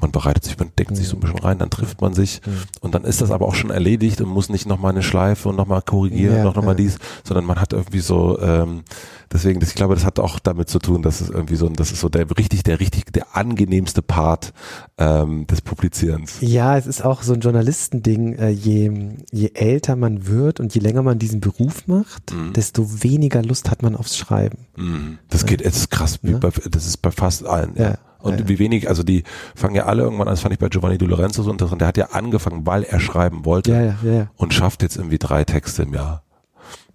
[0.00, 2.40] man bereitet sich, man deckt sich so ein bisschen rein, dann trifft man sich
[2.80, 5.56] und dann ist das aber auch schon erledigt und muss nicht nochmal eine Schleife und
[5.56, 6.84] nochmal korrigieren, Ja, noch nochmal ja.
[6.84, 8.84] dies, sondern man hat irgendwie so, ähm,
[9.30, 11.92] deswegen, das, ich glaube, das hat auch damit zu tun, dass es irgendwie so, das
[11.92, 14.54] ist so der richtig, der richtig, der angenehmste Part
[14.96, 16.36] ähm, des Publizierens.
[16.40, 18.90] Ja, es ist auch so ein Journalistending, äh, je,
[19.30, 22.52] je älter man wird und je länger man diesen Beruf macht, Mhm.
[22.52, 24.58] desto weniger Lust hat man aufs Schreiben.
[24.76, 25.18] Mhm.
[25.30, 26.38] Das geht, es ist krass, wie Ja.
[26.38, 27.72] bei, das ist bei fast allen.
[27.76, 27.82] Ja.
[27.90, 27.98] Ja.
[28.20, 28.48] Und Ja.
[28.48, 29.22] wie wenig, also die
[29.54, 31.88] fangen ja alle irgendwann an, das fand ich bei Giovanni Di Lorenzo so interessant, der
[31.88, 33.96] hat ja angefangen, weil er schreiben wollte
[34.36, 36.22] und schafft jetzt irgendwie drei Texte im Jahr.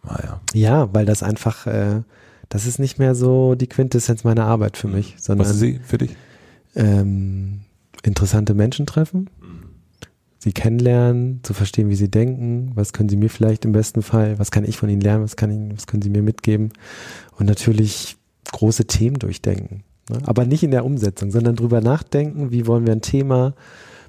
[0.04, 0.42] Naja.
[0.54, 2.02] Ja, weil das einfach, äh,
[2.48, 5.80] das ist nicht mehr so die Quintessenz meiner Arbeit für mich, sondern Was ist sie
[5.84, 6.16] für dich?
[6.76, 7.62] ähm,
[8.04, 9.30] interessante Menschen treffen,
[10.40, 14.40] sie kennenlernen, zu verstehen, wie sie denken, was können sie mir vielleicht im besten Fall,
[14.40, 16.72] was kann ich von ihnen lernen, was kann ich, was können sie mir mitgeben
[17.38, 18.18] und natürlich
[18.52, 19.84] große Themen durchdenken.
[20.10, 20.20] Ne?
[20.24, 23.54] Aber nicht in der Umsetzung, sondern drüber nachdenken, wie wollen wir ein Thema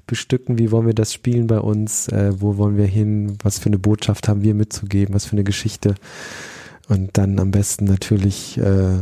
[0.07, 3.67] bestücken, wie wollen wir das spielen bei uns, äh, wo wollen wir hin, was für
[3.67, 5.95] eine Botschaft haben wir mitzugeben, was für eine Geschichte
[6.87, 8.99] und dann am besten natürlich äh,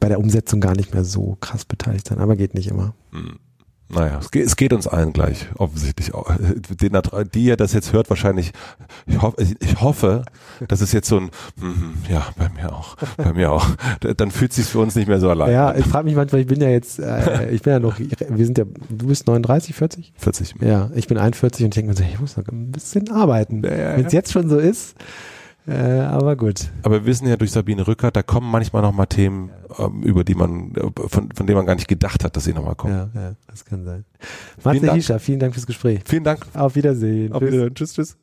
[0.00, 2.94] bei der Umsetzung gar nicht mehr so krass beteiligt sein, aber geht nicht immer.
[3.12, 3.38] Hm.
[3.88, 6.12] Naja, es geht, es geht uns allen gleich, offensichtlich.
[6.12, 6.28] auch.
[6.36, 6.98] Den,
[7.32, 8.52] die ihr das jetzt hört, wahrscheinlich,
[9.06, 10.24] ich, hoff, ich hoffe,
[10.66, 13.66] dass es jetzt so ein, mhm, ja, bei mir auch, bei mir auch.
[14.00, 15.52] Dann fühlt es sich für uns nicht mehr so allein.
[15.52, 18.44] Ja, ich frage mich manchmal, ich bin ja jetzt, äh, ich bin ja noch, wir
[18.44, 20.12] sind ja, du bist 39, 40?
[20.16, 20.54] 40.
[20.60, 23.62] Ja, ich bin 41 und ich denke mir so, ich muss noch ein bisschen arbeiten.
[23.62, 24.18] Ja, ja, Wenn es ja.
[24.18, 24.96] jetzt schon so ist,
[25.66, 26.70] äh, aber gut.
[26.82, 30.22] Aber wir wissen ja durch Sabine Rückert, da kommen manchmal noch mal Themen, ähm, über
[30.24, 32.74] die man, äh, von, von denen man gar nicht gedacht hat, dass sie noch mal
[32.74, 33.10] kommen.
[33.14, 34.04] Ja, ja, das kann sein.
[34.62, 34.92] Dank.
[34.92, 36.00] Hischer, vielen Dank fürs Gespräch.
[36.04, 36.46] Vielen Dank.
[36.54, 37.32] Auf Wiedersehen.
[37.32, 37.42] Auf.
[37.42, 37.74] Wiedersehen.
[37.74, 38.16] Tschüss, tschüss.